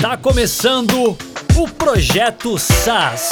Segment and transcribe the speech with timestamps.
[0.00, 1.14] Está começando
[1.58, 3.28] o Projeto SAS.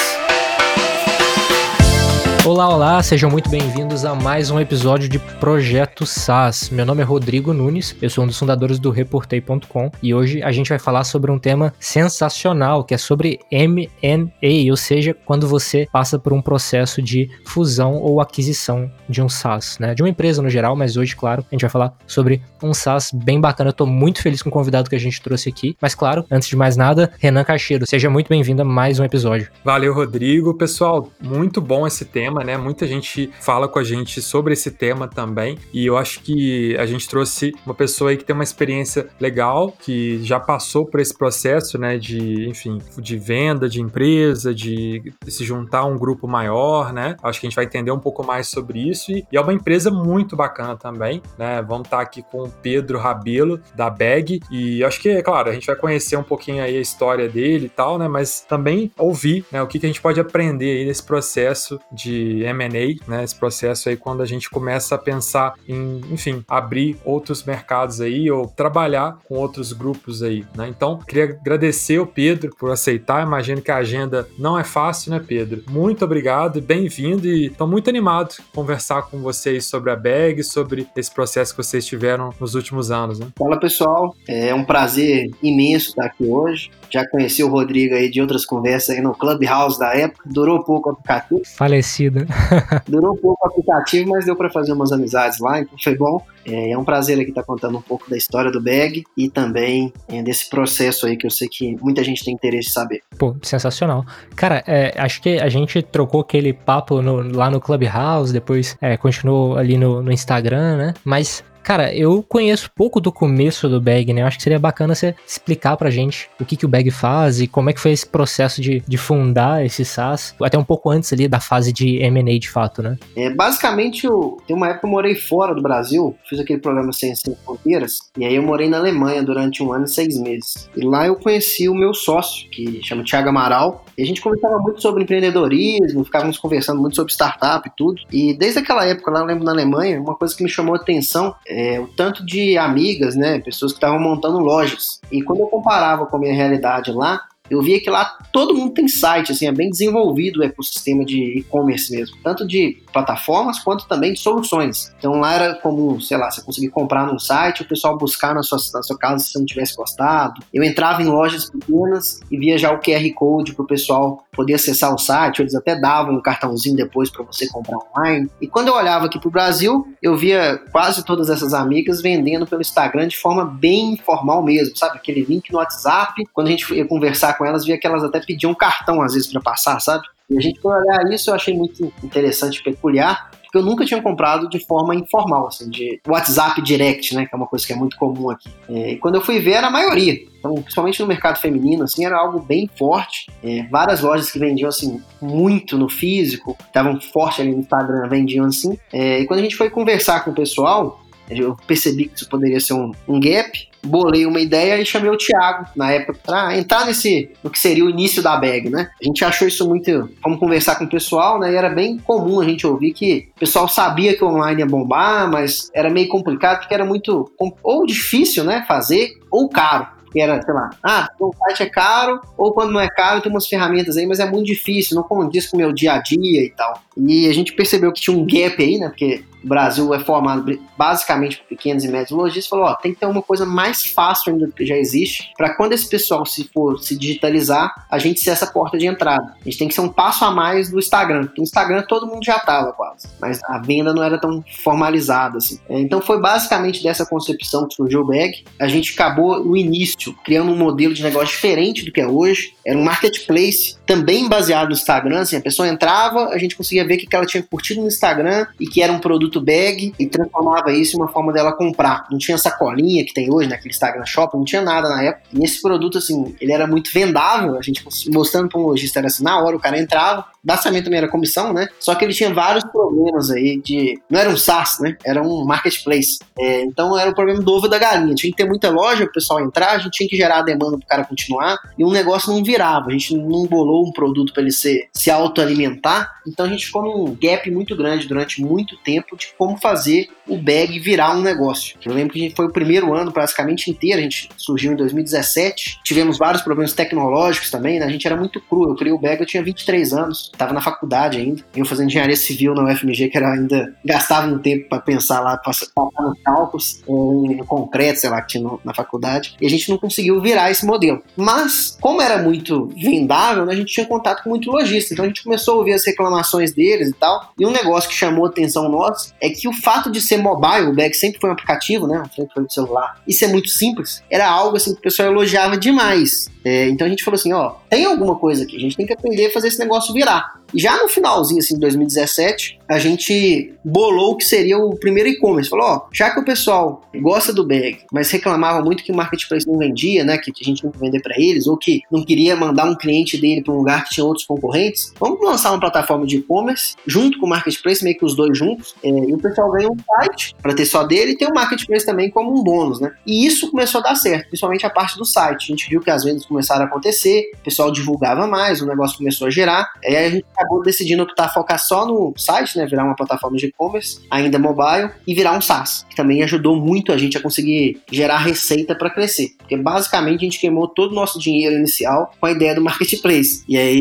[2.48, 6.71] Olá, olá, sejam muito bem-vindos a mais um episódio de Projeto SAS.
[6.71, 10.50] Meu nome é Rodrigo Nunes, eu sou um dos fundadores do Reportei.com e hoje a
[10.50, 15.87] gente vai falar sobre um tema sensacional que é sobre M&A, ou seja, quando você
[15.93, 19.95] passa por um processo de fusão ou aquisição de um SaaS, né?
[19.95, 23.11] De uma empresa no geral, mas hoje, claro, a gente vai falar sobre um SaaS
[23.12, 23.69] bem bacana.
[23.69, 26.49] Eu tô muito feliz com o convidado que a gente trouxe aqui, mas claro, antes
[26.49, 29.50] de mais nada, Renan Cacheiro, seja muito bem-vindo a mais um episódio.
[29.62, 30.54] Valeu, Rodrigo.
[30.54, 32.56] Pessoal, muito bom esse tema tema, né?
[32.56, 35.59] Muita gente fala com a gente sobre esse tema também.
[35.73, 39.73] E eu acho que a gente trouxe uma pessoa aí que tem uma experiência legal,
[39.73, 41.98] que já passou por esse processo, né?
[41.98, 47.16] De, enfim, de venda de empresa, de se juntar a um grupo maior, né?
[47.23, 49.12] Acho que a gente vai entender um pouco mais sobre isso.
[49.12, 51.62] E, é uma empresa muito bacana também, né?
[51.62, 54.41] Vamos estar aqui com o Pedro Rabelo, da Bag.
[54.50, 57.66] E acho que, é claro, a gente vai conhecer um pouquinho aí a história dele
[57.66, 58.09] e tal, né?
[58.09, 62.17] Mas também ouvir né, o que, que a gente pode aprender aí nesse processo de
[62.19, 67.44] M&A, né, esse processo aí quando a gente começa a pensar em, enfim, abrir outros
[67.44, 70.69] mercados aí ou trabalhar com outros grupos aí, né?
[70.69, 75.22] Então, queria agradecer o Pedro por aceitar, imagino que a agenda não é fácil, né,
[75.24, 75.62] Pedro?
[75.69, 80.86] Muito obrigado e bem-vindo e estou muito animado conversar com vocês sobre a BAG, sobre
[80.96, 83.28] esse processo que vocês tiveram nos últimos anos, né?
[83.39, 84.14] Fala, pessoal.
[84.27, 86.70] É um prazer imenso estar aqui hoje.
[86.91, 90.24] Já conheci o Rodrigo aí de outras conversas aí no Clubhouse da época.
[90.27, 91.42] Durou pouco o aplicativo.
[91.56, 92.08] Falecido.
[92.87, 96.20] Durou um pouco o aplicativo, mas deu para fazer umas amizades lá, então foi bom.
[96.47, 99.28] É, é um prazer aqui estar tá contando um pouco da história do Bag e
[99.28, 103.03] também é, desse processo aí que eu sei que muita gente tem interesse em saber.
[103.19, 104.05] Pô, sensacional.
[104.34, 108.97] Cara, é, acho que a gente trocou aquele papo no, lá no Clubhouse, depois é,
[108.97, 110.95] continuou ali no, no Instagram, né?
[111.05, 114.22] Mas Cara, eu conheço pouco do começo do Bag, né?
[114.22, 117.42] Eu acho que seria bacana você explicar pra gente o que, que o Bag faz
[117.42, 120.89] e como é que foi esse processo de, de fundar esse SaaS, até um pouco
[120.89, 122.96] antes ali da fase de M&A de fato, né?
[123.14, 127.14] É, basicamente, eu, tem uma época eu morei fora do Brasil, fiz aquele programa Sem,
[127.14, 130.71] Sem Fronteiras, e aí eu morei na Alemanha durante um ano e seis meses.
[130.75, 134.59] E lá eu conheci o meu sócio, que chama Thiago Amaral, e a gente conversava
[134.59, 138.00] muito sobre empreendedorismo, ficávamos conversando muito sobre startup e tudo.
[138.11, 140.79] E desde aquela época lá, eu lembro na Alemanha, uma coisa que me chamou a
[140.79, 145.01] atenção é o tanto de amigas, né, pessoas que estavam montando lojas.
[145.11, 148.73] E quando eu comparava com a minha realidade lá, eu via que lá todo mundo
[148.75, 153.87] tem site, assim, é bem desenvolvido o ecossistema de e-commerce mesmo, tanto de plataformas quanto
[153.87, 154.93] também de soluções.
[154.99, 158.43] Então lá era comum, sei lá, você conseguir comprar num site, o pessoal buscar na
[158.43, 160.43] sua, na sua casa se você não tivesse gostado.
[160.53, 164.55] Eu entrava em lojas pequenas e via já o QR Code para o pessoal poder
[164.55, 168.31] acessar o site, eles até davam um cartãozinho depois para você comprar online.
[168.41, 172.47] E quando eu olhava aqui para o Brasil, eu via quase todas essas amigas vendendo
[172.47, 174.99] pelo Instagram de forma bem informal mesmo, sabe?
[174.99, 176.23] Aquele link no WhatsApp.
[176.33, 179.31] Quando a gente ia conversar com elas, via que elas até pediam cartão às vezes
[179.31, 180.04] para passar, sabe?
[180.28, 184.03] E a gente foi olhar isso, eu achei muito interessante, peculiar, porque eu nunca tinha
[184.03, 187.76] comprado de forma informal, assim, de WhatsApp Direct, né, que é uma coisa que é
[187.76, 188.50] muito comum aqui.
[188.69, 190.19] É, e quando eu fui ver, era a maioria.
[190.38, 193.26] Então, principalmente no mercado feminino, assim, era algo bem forte.
[193.43, 198.44] É, várias lojas que vendiam, assim, muito no físico, estavam forte ali no Instagram, vendiam
[198.44, 198.78] assim.
[198.93, 201.00] É, e quando a gente foi conversar com o pessoal,
[201.31, 205.16] eu percebi que isso poderia ser um, um gap, bolei uma ideia e chamei o
[205.16, 208.91] Thiago, na época, para entrar nesse, no que seria o início da bag, né?
[209.00, 210.11] A gente achou isso muito.
[210.22, 211.53] Vamos conversar com o pessoal, né?
[211.53, 215.31] E era bem comum a gente ouvir que o pessoal sabia que online ia bombar,
[215.31, 217.31] mas era meio complicado porque era muito.
[217.62, 218.65] ou difícil, né?
[218.67, 222.81] Fazer, ou caro que era, sei lá, ah, o site é caro, ou quando não
[222.81, 225.72] é caro, tem umas ferramentas aí, mas é muito difícil, não condiz com o meu
[225.72, 226.83] dia a dia e tal.
[226.97, 228.88] E a gente percebeu que tinha um gap aí, né?
[228.88, 233.00] Porque o Brasil é formado basicamente por pequenos e médios lojistas, falou, ó, tem que
[233.00, 236.49] ter uma coisa mais fácil ainda do que já existe, para quando esse pessoal se
[236.53, 239.34] for se digitalizar, a gente ser essa porta de entrada.
[239.41, 242.06] A gente tem que ser um passo a mais do Instagram, porque no Instagram todo
[242.06, 245.59] mundo já tava quase, mas a venda não era tão formalizada assim.
[245.69, 248.44] É, então foi basicamente dessa concepção que surgiu o Bag.
[248.59, 252.55] A gente acabou no início criando um modelo de negócio diferente do que é hoje.
[252.64, 256.99] Era um marketplace também baseado no Instagram, assim, a pessoa entrava, a gente conseguia ver
[256.99, 260.73] que ela tinha curtido no Instagram e que era um produto produto bag e transformava
[260.73, 262.07] isso em uma forma dela comprar.
[262.11, 265.29] Não tinha sacolinha que tem hoje naquele Instagram Shop, não tinha nada na época.
[265.33, 269.07] E esse produto, assim, ele era muito vendável, a gente mostrando para um lojista, era
[269.07, 271.69] assim, na hora o cara entrava, basicamente também era comissão, né?
[271.79, 274.00] Só que ele tinha vários problemas aí de.
[274.09, 274.97] Não era um SaaS, né?
[275.05, 276.19] Era um marketplace.
[276.39, 278.15] É, então era o problema do ovo da galinha.
[278.15, 280.43] Tinha que ter muita loja para o pessoal entrar, a gente tinha que gerar a
[280.43, 282.87] demanda para o cara continuar e um negócio não virava.
[282.89, 286.11] A gente não bolou um produto para ele ser, se autoalimentar.
[286.27, 290.37] Então a gente ficou num gap muito grande durante muito tempo de como fazer o
[290.37, 291.77] bag virar um negócio.
[291.85, 295.81] Eu lembro que foi o primeiro ano praticamente inteiro, a gente surgiu em 2017.
[295.83, 297.87] Tivemos vários problemas tecnológicos também, né?
[297.87, 298.69] A gente era muito cru.
[298.69, 301.43] Eu criei o bag, eu tinha 23 anos, estava na faculdade ainda.
[301.55, 305.37] Eu fazendo engenharia civil na UFMG, que era ainda gastava um tempo para pensar lá,
[305.37, 309.37] passar nos cálculos, no concreto, sei lá, que tinha na faculdade.
[309.40, 311.02] E a gente não conseguiu virar esse modelo.
[311.17, 314.94] Mas, como era muito vendável, né, a gente tinha contato com muito lojista.
[314.94, 317.32] Então a gente começou a ouvir as reclamações deles e tal.
[317.38, 320.69] E um negócio que chamou a atenção nossa é que o fato de ser mobile,
[320.69, 322.02] o bag sempre foi um aplicativo, né?
[322.14, 323.00] Sempre foi do celular.
[323.06, 324.02] Isso é muito simples.
[324.11, 326.29] Era algo assim que o pessoal elogiava demais.
[326.49, 328.95] É, então a gente falou assim, ó, tem alguma coisa aqui, a gente tem que
[328.95, 330.41] aprender a fazer esse negócio virar.
[330.55, 335.50] Já no finalzinho, assim, de 2017, a gente bolou o que seria o primeiro e-commerce.
[335.50, 339.47] Falou, ó, já que o pessoal gosta do bag, mas reclamava muito que o marketplace
[339.47, 342.65] não vendia, né, que a gente não vender para eles, ou que não queria mandar
[342.65, 346.17] um cliente dele para um lugar que tinha outros concorrentes, vamos lançar uma plataforma de
[346.17, 349.69] e-commerce junto com o marketplace, meio que os dois juntos, é, e o pessoal ganha
[349.69, 352.93] um site para ter só dele e tem o marketplace também como um bônus, né?
[353.06, 355.44] E isso começou a dar certo, principalmente a parte do site.
[355.44, 358.99] A gente viu que as vendas começaram a acontecer, o pessoal divulgava mais, o negócio
[358.99, 362.85] começou a gerar, aí a gente acabou decidindo optar focar só no site, né, virar
[362.85, 366.96] uma plataforma de e-commerce, ainda mobile, e virar um SaaS, que também ajudou muito a
[366.96, 369.31] gente a conseguir gerar receita para crescer.
[369.38, 373.43] Porque basicamente a gente queimou todo o nosso dinheiro inicial com a ideia do marketplace.
[373.49, 373.81] E aí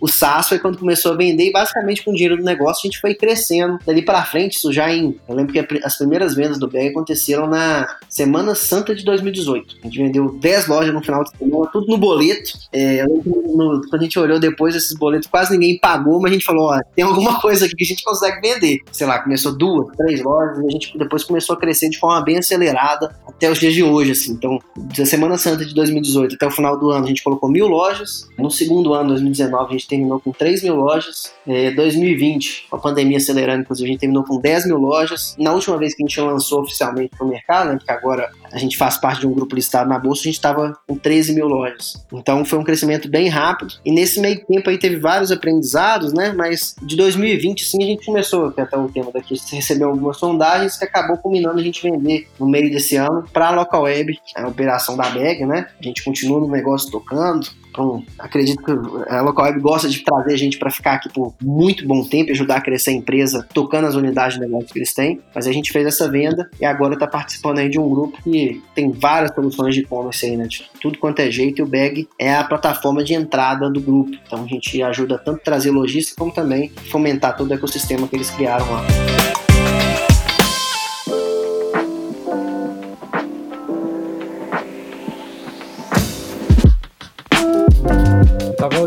[0.00, 2.86] o SaaS foi quando começou a vender e basicamente com o dinheiro do negócio a
[2.88, 6.58] gente foi crescendo dali para frente, isso já em, eu lembro que as primeiras vendas
[6.58, 9.76] do BR aconteceram na Semana Santa de 2018.
[9.82, 12.52] A gente vendeu 10 lojas no final de semana, tudo no boleto.
[12.72, 16.44] É, no, quando a gente olhou depois esses boletos, quase ninguém pagou, mas a gente
[16.44, 18.78] falou, ó, tem alguma coisa aqui que a gente consegue vender.
[18.92, 22.20] Sei lá, começou duas, três lojas, e a gente depois começou a crescer de forma
[22.22, 24.32] bem acelerada até os dias de hoje, assim.
[24.32, 27.66] Então, da Semana Santa de 2018 até o final do ano, a gente colocou mil
[27.66, 28.28] lojas.
[28.38, 31.32] No segundo ano, 2019, a gente terminou com 3 mil lojas.
[31.46, 35.34] É, 2020, com a pandemia acelerando, inclusive, a gente terminou com 10 mil lojas.
[35.38, 38.76] Na última vez que a gente lançou oficialmente para o mercado, né, agora a gente
[38.76, 42.06] faz parte de um grupo listado na bolsa, a gente estava com 13 mil lojas.
[42.12, 43.74] Então foi um crescimento bem rápido.
[43.84, 46.32] E nesse meio tempo aí teve vários aprendizados, né?
[46.32, 50.84] Mas de 2020, sim, a gente começou, até o tema daqui, recebeu algumas sondagens que
[50.84, 54.96] acabou culminando a gente vender no meio desse ano para a Local Web, a operação
[54.96, 55.66] da Bag, né?
[55.80, 58.70] A gente continua no negócio tocando, então, acredito que
[59.10, 62.32] a Local Web gosta de trazer gente para ficar aqui por muito bom tempo e
[62.32, 65.20] ajudar a crescer a empresa, tocando as unidades de negócio que eles têm.
[65.34, 68.62] Mas a gente fez essa venda e agora está participando aí de um grupo que
[68.76, 70.46] tem várias soluções de e-commerce aí, né?
[70.46, 71.58] De tudo quanto é jeito.
[71.58, 74.16] E o Bag é a plataforma de entrada do grupo.
[74.24, 78.14] Então a gente ajuda tanto a trazer logística como também fomentar todo o ecossistema que
[78.14, 79.43] eles criaram lá.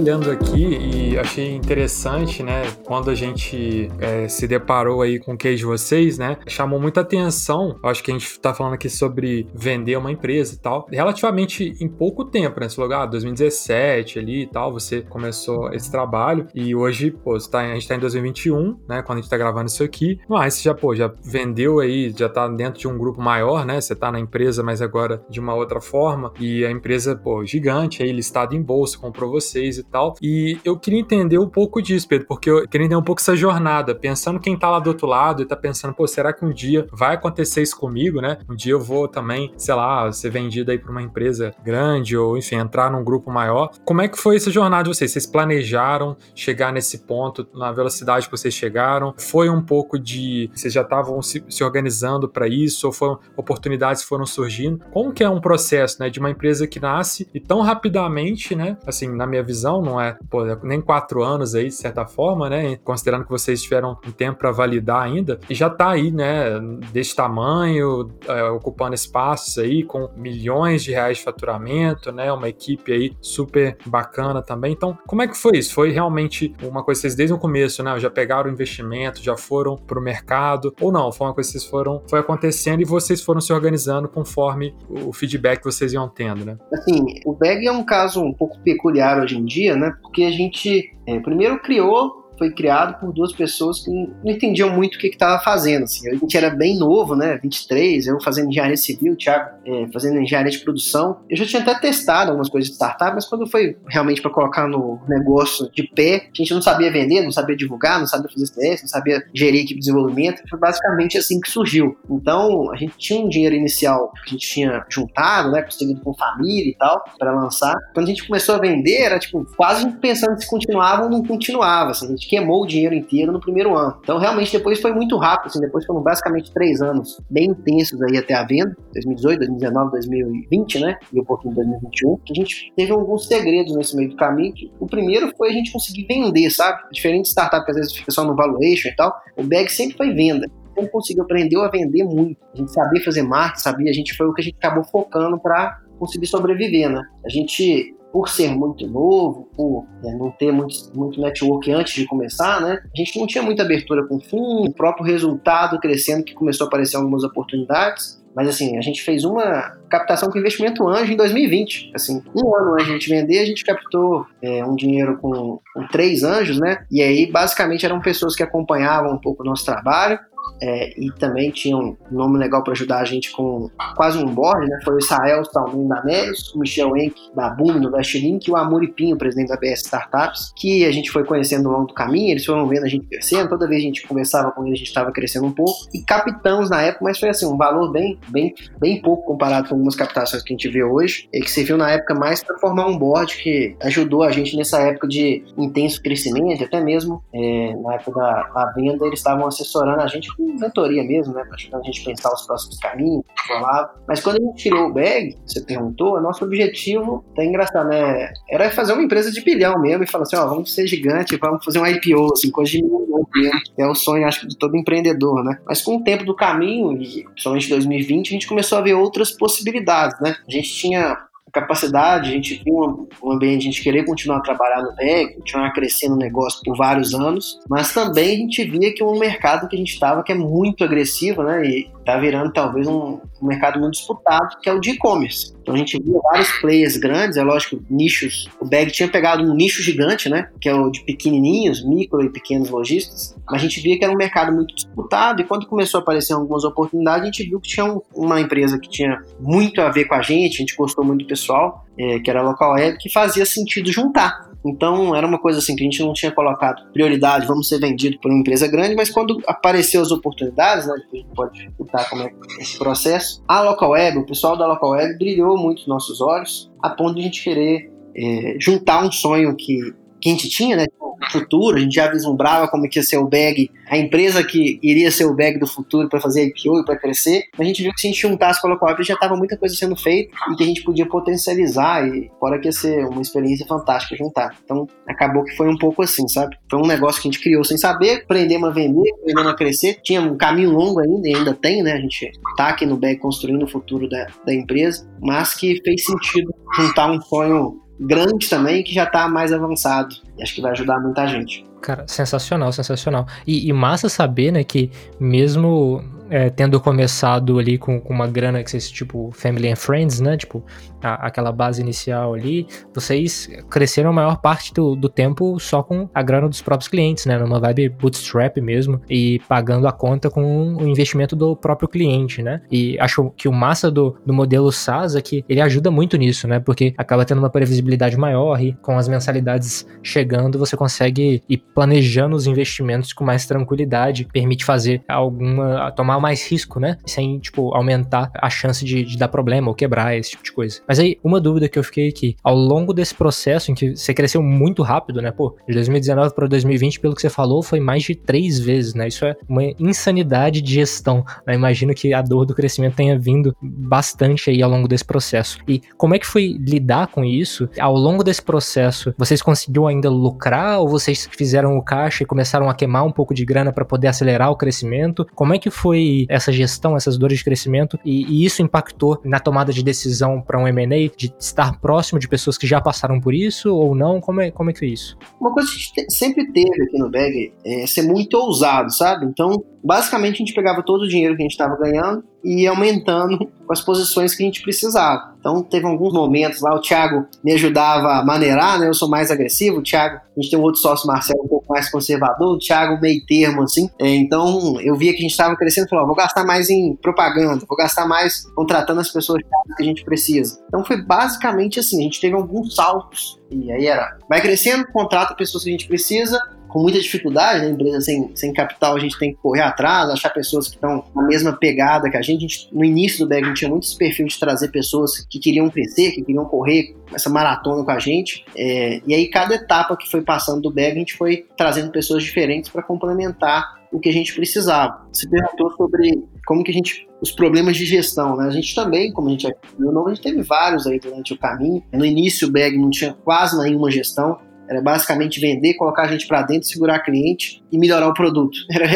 [0.07, 2.63] Olhando aqui e achei interessante, né?
[2.85, 6.37] Quando a gente é, se deparou aí com o case de vocês, né?
[6.47, 7.77] Chamou muita atenção.
[7.83, 10.87] Acho que a gente tá falando aqui sobre vender uma empresa e tal.
[10.89, 12.67] Relativamente em pouco tempo, né?
[12.67, 16.47] Esse lugar, 2017 ali e tal, você começou esse trabalho.
[16.55, 19.01] E hoje, pô, tá, a gente tá em 2021, né?
[19.01, 20.17] Quando a gente tá gravando isso aqui.
[20.29, 23.81] Mas você já, pô, já vendeu aí, já tá dentro de um grupo maior, né?
[23.81, 26.31] Você tá na empresa, mas agora de uma outra forma.
[26.39, 29.96] E a empresa, pô, gigante aí, listada em bolsa, comprou vocês e tal.
[30.21, 33.35] E eu queria entender um pouco disso, Pedro, porque eu queria entender um pouco essa
[33.35, 36.53] jornada, pensando quem tá lá do outro lado e tá pensando, pô, será que um
[36.53, 38.37] dia vai acontecer isso comigo, né?
[38.49, 42.37] Um dia eu vou também, sei lá, ser vendido aí pra uma empresa grande ou,
[42.37, 43.71] enfim, entrar num grupo maior.
[43.85, 45.11] Como é que foi essa jornada de vocês?
[45.11, 49.13] Vocês planejaram chegar nesse ponto na velocidade que vocês chegaram?
[49.17, 50.49] Foi um pouco de.
[50.53, 52.87] Vocês já estavam se, se, organizando para isso?
[52.87, 54.79] Ou foram oportunidades que foram surgindo?
[54.91, 58.77] Como que é um processo, né, de uma empresa que nasce e tão rapidamente, né,
[58.85, 62.77] assim, na minha visão, não é pô, nem quatro anos aí, de certa forma, né?
[62.83, 66.59] Considerando que vocês tiveram um tempo para validar ainda, e já tá aí, né?
[66.91, 72.31] Desse tamanho, é, ocupando espaços aí, com milhões de reais de faturamento, né?
[72.31, 74.73] Uma equipe aí super bacana também.
[74.73, 75.73] Então, como é que foi isso?
[75.73, 77.97] Foi realmente uma coisa que vocês desde o começo, né?
[77.99, 81.11] Já pegaram o investimento, já foram pro mercado, ou não?
[81.11, 85.13] Foi uma coisa que vocês foram, foi acontecendo e vocês foram se organizando conforme o
[85.13, 86.57] feedback que vocês iam tendo, né?
[86.73, 89.93] Assim, o BEG é um caso um pouco peculiar hoje em dia, né?
[90.01, 94.95] Porque a gente é, primeiro criou foi criado por duas pessoas que não entendiam muito
[94.95, 95.83] o que estava fazendo.
[95.83, 96.09] Assim.
[96.09, 97.37] A gente era bem novo, né?
[97.41, 101.19] 23, eu fazendo engenharia civil, o Thiago é, fazendo engenharia de produção.
[101.29, 104.67] Eu já tinha até testado algumas coisas de startup, mas quando foi realmente para colocar
[104.67, 108.47] no negócio de pé, a gente não sabia vender, não sabia divulgar, não sabia fazer
[108.47, 110.41] CS, não sabia gerir equipe de desenvolvimento.
[110.49, 111.97] Foi basicamente assim que surgiu.
[112.09, 115.61] Então, a gente tinha um dinheiro inicial que a gente tinha juntado, né?
[115.61, 117.75] Conseguido com família e tal, para lançar.
[117.93, 121.91] Quando a gente começou a vender, era tipo quase pensando se continuava ou não continuava.
[121.91, 123.97] Assim, a gente queimou o dinheiro inteiro no primeiro ano.
[124.01, 125.47] Então, realmente, depois foi muito rápido.
[125.47, 130.79] Assim, depois foram basicamente três anos bem intensos aí até a venda 2018, 2019, 2020,
[130.79, 130.99] né?
[131.13, 132.17] E um pouquinho de 2021.
[132.17, 134.53] Que a gente teve alguns segredos nesse meio do caminho.
[134.79, 136.81] O primeiro foi a gente conseguir vender, sabe?
[136.91, 139.13] Diferente startup que às vezes fica só no valuation e tal.
[139.35, 142.37] O bag sempre foi venda sempre conseguiu, aprendeu a vender muito.
[142.53, 145.39] A gente sabia fazer marketing, sabia, a gente foi o que a gente acabou focando
[145.39, 147.01] para conseguir sobreviver, né?
[147.25, 152.05] A gente por ser muito novo, por né, não ter muito, muito network antes de
[152.05, 152.81] começar, né?
[152.83, 156.67] A gente não tinha muita abertura com fundo, o próprio resultado crescendo que começou a
[156.67, 158.17] aparecer algumas oportunidades.
[158.35, 161.91] Mas assim, a gente fez uma captação com investimento anjo em 2020.
[161.95, 165.59] Assim, um ano antes de a gente vender, a gente captou é, um dinheiro com,
[165.73, 166.85] com três anjos, né?
[166.91, 170.19] E aí, basicamente, eram pessoas que acompanhavam um pouco o nosso trabalho
[170.61, 174.67] é, e também tinha um nome legal para ajudar a gente com quase um board,
[174.67, 174.79] né?
[174.83, 178.57] Foi o Israel Salmin da Melios, o Michel Enck da Boom no Vestlink e o
[178.57, 182.45] Amuripinho, presidente da BS Startups, que a gente foi conhecendo ao longo do caminho, eles
[182.45, 185.11] foram vendo a gente crescendo, toda vez a gente conversava com eles, a gente estava
[185.11, 189.01] crescendo um pouco, e captamos na época, mas foi assim, um valor bem, bem, bem
[189.01, 192.15] pouco comparado com algumas captações que a gente vê hoje, e que serviu na época
[192.15, 196.81] mais para formar um board que ajudou a gente nessa época de intenso crescimento, até
[196.81, 201.33] mesmo é, na época da, da venda, eles estavam assessorando a gente com mentoria mesmo,
[201.33, 201.43] né?
[201.53, 203.93] Ajudando a gente pensar os próximos caminhos, falava.
[204.07, 208.31] Mas quando a gente tirou o bag, você perguntou, nosso objetivo, tá engraçado, né?
[208.49, 211.63] Era fazer uma empresa de bilhão mesmo e falar assim, ó, vamos ser gigante, vamos
[211.63, 213.59] fazer um IPO, assim, coisa de milhão mesmo.
[213.77, 215.59] É o sonho, acho de todo empreendedor, né?
[215.65, 219.31] Mas com o tempo do caminho, e principalmente 2020, a gente começou a ver outras
[219.31, 220.35] possibilidades, né?
[220.47, 221.17] A gente tinha
[221.61, 225.71] capacidade, a gente viu um, ambiente, a gente querer continuar a trabalhar no VEG, continuar
[225.73, 229.75] crescendo o negócio por vários anos, mas também a gente via que um mercado que
[229.75, 233.95] a gente estava que é muito agressivo, né, e está virando talvez um, mercado muito
[233.95, 235.53] disputado, que é o de e-commerce.
[235.61, 238.47] Então a gente via vários players grandes, é lógico, nichos.
[238.61, 240.49] O Bag tinha pegado um nicho gigante, né?
[240.61, 243.35] Que é o de pequenininhos, micro e pequenos lojistas.
[243.45, 246.33] Mas a gente via que era um mercado muito disputado e quando começou a aparecer
[246.33, 250.05] algumas oportunidades, a gente viu que tinha um, uma empresa que tinha muito a ver
[250.05, 252.97] com a gente, a gente gostou muito do pessoal, é, que era a Local Web,
[252.99, 254.46] que fazia sentido juntar.
[254.65, 258.19] Então era uma coisa assim que a gente não tinha colocado prioridade, vamos ser vendido
[258.19, 262.23] por uma empresa grande, mas quando apareceu as oportunidades, né, a gente pode escutar como
[262.23, 266.21] é esse processo, a Local Web, o pessoal da Local Web brilhou muito nos nossos
[266.21, 270.49] olhos, a ponto de a gente querer é, juntar um sonho que, que a gente
[270.49, 270.85] tinha, né,
[271.31, 275.11] futuro, a gente já vislumbrava como que ia ser o bag, a empresa que iria
[275.11, 277.43] ser o bag do futuro para fazer IPO e para crescer.
[277.57, 279.75] A gente viu que se a gente juntasse com a Local já estava muita coisa
[279.75, 283.65] sendo feita e que a gente podia potencializar e fora que ia ser uma experiência
[283.65, 284.55] fantástica juntar.
[284.63, 286.57] Então acabou que foi um pouco assim, sabe?
[286.69, 289.99] Foi um negócio que a gente criou sem saber, aprendemos a vender, aprendemos a crescer.
[290.03, 291.93] Tinha um caminho longo ainda e ainda tem, né?
[291.93, 296.05] A gente tá aqui no bag construindo o futuro da, da empresa, mas que fez
[296.05, 300.15] sentido juntar um sonho grande também que já está mais avançado.
[300.37, 301.65] E acho que vai ajudar muita gente.
[301.81, 303.27] Cara, sensacional, sensacional.
[303.45, 308.63] E, e massa saber, né, que mesmo é, tendo começado ali com, com, uma grana
[308.63, 310.37] que vocês, tipo, Family and Friends, né?
[310.37, 310.63] Tipo,
[311.01, 316.09] a, aquela base inicial ali, vocês cresceram a maior parte do, do tempo só com
[316.13, 317.37] a grana dos próprios clientes, né?
[317.37, 322.61] Numa vibe bootstrap mesmo, e pagando a conta com o investimento do próprio cliente, né?
[322.71, 326.47] E acho que o massa do, do modelo SaaS é que ele ajuda muito nisso,
[326.47, 326.59] né?
[326.59, 332.35] Porque acaba tendo uma previsibilidade maior e com as mensalidades chegando, você consegue ir planejando
[332.35, 336.97] os investimentos com mais tranquilidade, permite fazer alguma, tomar mais risco, né?
[337.05, 340.81] Sem, tipo, aumentar a chance de, de dar problema ou quebrar, esse tipo de coisa.
[340.87, 344.13] Mas aí, uma dúvida que eu fiquei aqui, ao longo desse processo em que você
[344.13, 345.31] cresceu muito rápido, né?
[345.31, 349.07] Pô, de 2019 para 2020, pelo que você falou, foi mais de três vezes, né?
[349.07, 351.53] Isso é uma insanidade de gestão, né?
[351.55, 355.59] Imagino que a dor do crescimento tenha vindo bastante aí ao longo desse processo.
[355.67, 357.69] E como é que foi lidar com isso?
[357.79, 362.69] Ao longo desse processo, vocês conseguiram ainda lucrar ou vocês fizeram o caixa e começaram
[362.69, 365.25] a queimar um pouco de grana para poder acelerar o crescimento?
[365.35, 369.39] Como é que foi essa gestão, essas dores de crescimento, e, e isso impactou na
[369.39, 373.33] tomada de decisão para um M&A, de estar próximo de pessoas que já passaram por
[373.33, 374.19] isso ou não?
[374.19, 375.17] Como é, como é que foi isso?
[375.39, 379.25] Uma coisa que a gente sempre teve aqui no Bag é ser muito ousado, sabe?
[379.25, 382.71] Então, Basicamente, a gente pegava todo o dinheiro que a gente estava ganhando e ia
[382.71, 385.33] aumentando com as posições que a gente precisava.
[385.39, 388.89] Então, teve alguns momentos lá, o Thiago me ajudava a maneirar, né?
[388.89, 391.67] Eu sou mais agressivo, o Thiago, a gente tem um outro sócio, Marcelo, um pouco
[391.69, 393.89] mais conservador, o Thiago meio termo, assim.
[393.97, 396.93] É, então, eu via que a gente estava crescendo e falou, vou gastar mais em
[396.97, 399.41] propaganda, vou gastar mais contratando as pessoas
[399.77, 400.59] que a gente precisa.
[400.67, 405.33] Então, foi basicamente assim, a gente teve alguns saltos e aí era, vai crescendo, contrata
[405.33, 406.37] pessoas que a gente precisa,
[406.67, 407.69] com muita dificuldade, né?
[407.69, 411.23] empresa sem, sem capital, a gente tem que correr atrás, achar pessoas que estão na
[411.23, 412.37] mesma pegada que a gente.
[412.37, 412.69] a gente.
[412.71, 415.69] No início do BEG, a gente tinha muito esse perfil de trazer pessoas que queriam
[415.69, 418.45] crescer, que queriam correr essa maratona com a gente.
[418.55, 422.23] É, e aí, cada etapa que foi passando do BEG, a gente foi trazendo pessoas
[422.23, 425.07] diferentes para complementar o que a gente precisava.
[425.11, 428.45] Você perguntou sobre como que a gente os problemas de gestão, né?
[428.45, 431.37] A gente também, como a gente é novo, a gente teve vários aí durante o
[431.37, 431.83] caminho.
[431.91, 434.37] No início o BEG não tinha quase nenhuma gestão.
[434.69, 438.57] Era basicamente vender, colocar a gente para dentro, segurar cliente e melhorar o produto.
[438.71, 438.87] Era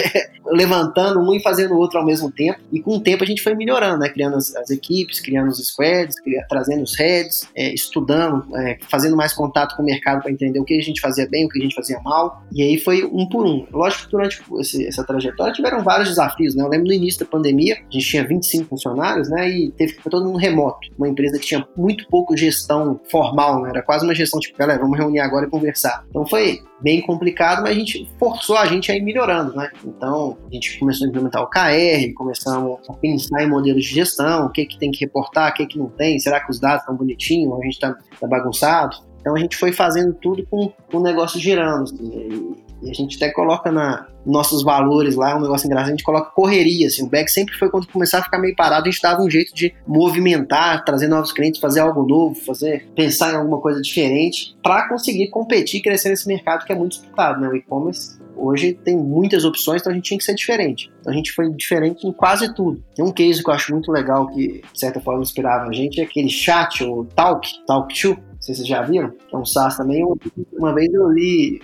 [0.45, 2.59] levantando um e fazendo o outro ao mesmo tempo.
[2.71, 4.09] E com o tempo a gente foi melhorando, né?
[4.09, 9.15] Criando as, as equipes, criando os squads, criando, trazendo os heads, é, estudando, é, fazendo
[9.15, 11.59] mais contato com o mercado para entender o que a gente fazia bem, o que
[11.59, 12.43] a gente fazia mal.
[12.51, 13.65] E aí foi um por um.
[13.71, 16.63] Lógico que durante esse, essa trajetória tiveram vários desafios, né?
[16.63, 19.49] Eu lembro no início da pandemia, a gente tinha 25 funcionários, né?
[19.49, 20.87] E teve todo mundo remoto.
[20.97, 23.69] Uma empresa que tinha muito pouco gestão formal, né?
[23.69, 26.03] Era quase uma gestão tipo, galera, vamos reunir agora e conversar.
[26.09, 29.69] Então foi bem complicado, mas a gente forçou a gente a ir melhorando, né?
[29.85, 34.45] Então a gente começou a implementar o KR, começamos a pensar em modelos de gestão,
[34.45, 36.81] o que, que tem que reportar, o que, que não tem, será que os dados
[36.81, 38.97] estão bonitinhos, a gente está tá bagunçado.
[39.19, 41.83] Então a gente foi fazendo tudo com, o negócio girando.
[41.83, 46.03] Assim, e a gente até coloca na nossos valores lá, um negócio engraçado, a gente
[46.03, 49.01] coloca correria, assim, o back sempre foi quando começar a ficar meio parado, a gente
[49.01, 53.59] dava um jeito de movimentar, trazer novos clientes, fazer algo novo, fazer, pensar em alguma
[53.59, 57.47] coisa diferente, para conseguir competir e crescer nesse mercado que é muito disputado, né?
[57.47, 60.91] O e-commerce hoje tem muitas opções, então a gente tinha que ser diferente.
[60.99, 62.83] Então a gente foi diferente em quase tudo.
[62.95, 65.99] Tem um case que eu acho muito legal que, de certa forma, inspirava a gente,
[65.99, 69.45] é aquele chat, o Talk, Talk 2, não sei se vocês já viram, é um
[69.45, 70.03] SaaS também.
[70.51, 71.61] Uma vez eu li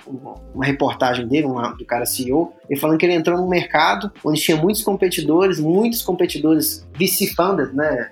[0.54, 4.42] uma reportagem dele, uma, do cara CEO, ele falando que ele entrou num mercado onde
[4.42, 8.12] tinha muitos competidores, muitos competidores VC-funded, né,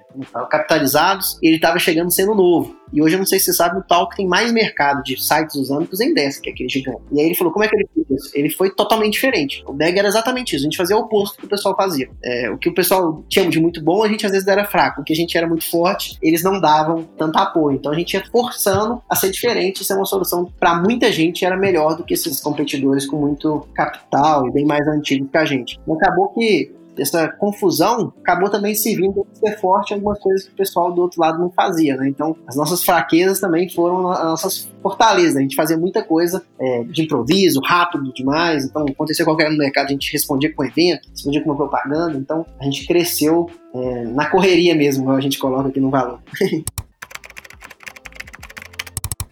[0.49, 2.75] capitalizados, e ele estava chegando sendo novo.
[2.93, 5.55] E hoje eu não sei se você sabe, o Talk tem mais mercado de sites
[5.55, 7.01] usando que o Zendesk, que é aquele gigante.
[7.11, 8.31] E aí ele falou, como é que ele fez isso?
[8.33, 9.63] Ele foi totalmente diferente.
[9.67, 12.09] O Bag era exatamente isso, a gente fazia o oposto que o pessoal fazia.
[12.23, 15.01] É, o que o pessoal tinha de muito bom, a gente às vezes era fraco.
[15.01, 17.75] O que a gente era muito forte, eles não davam tanto apoio.
[17.75, 21.43] Então a gente ia forçando a ser diferente, isso é uma solução para muita gente
[21.43, 25.45] era melhor do que esses competidores com muito capital e bem mais antigos que a
[25.45, 25.79] gente.
[25.81, 30.55] Então, acabou que essa confusão acabou também servindo para ser forte algumas coisas que o
[30.55, 32.07] pessoal do outro lado não fazia, né?
[32.07, 35.37] Então, as nossas fraquezas também foram as nossas fortalezas.
[35.37, 38.65] A gente fazia muita coisa é, de improviso, rápido demais.
[38.65, 42.17] Então, aconteceu qualquer no mercado, a gente respondia com evento, respondia com uma propaganda.
[42.17, 46.19] Então, a gente cresceu é, na correria mesmo, a gente coloca aqui no valor.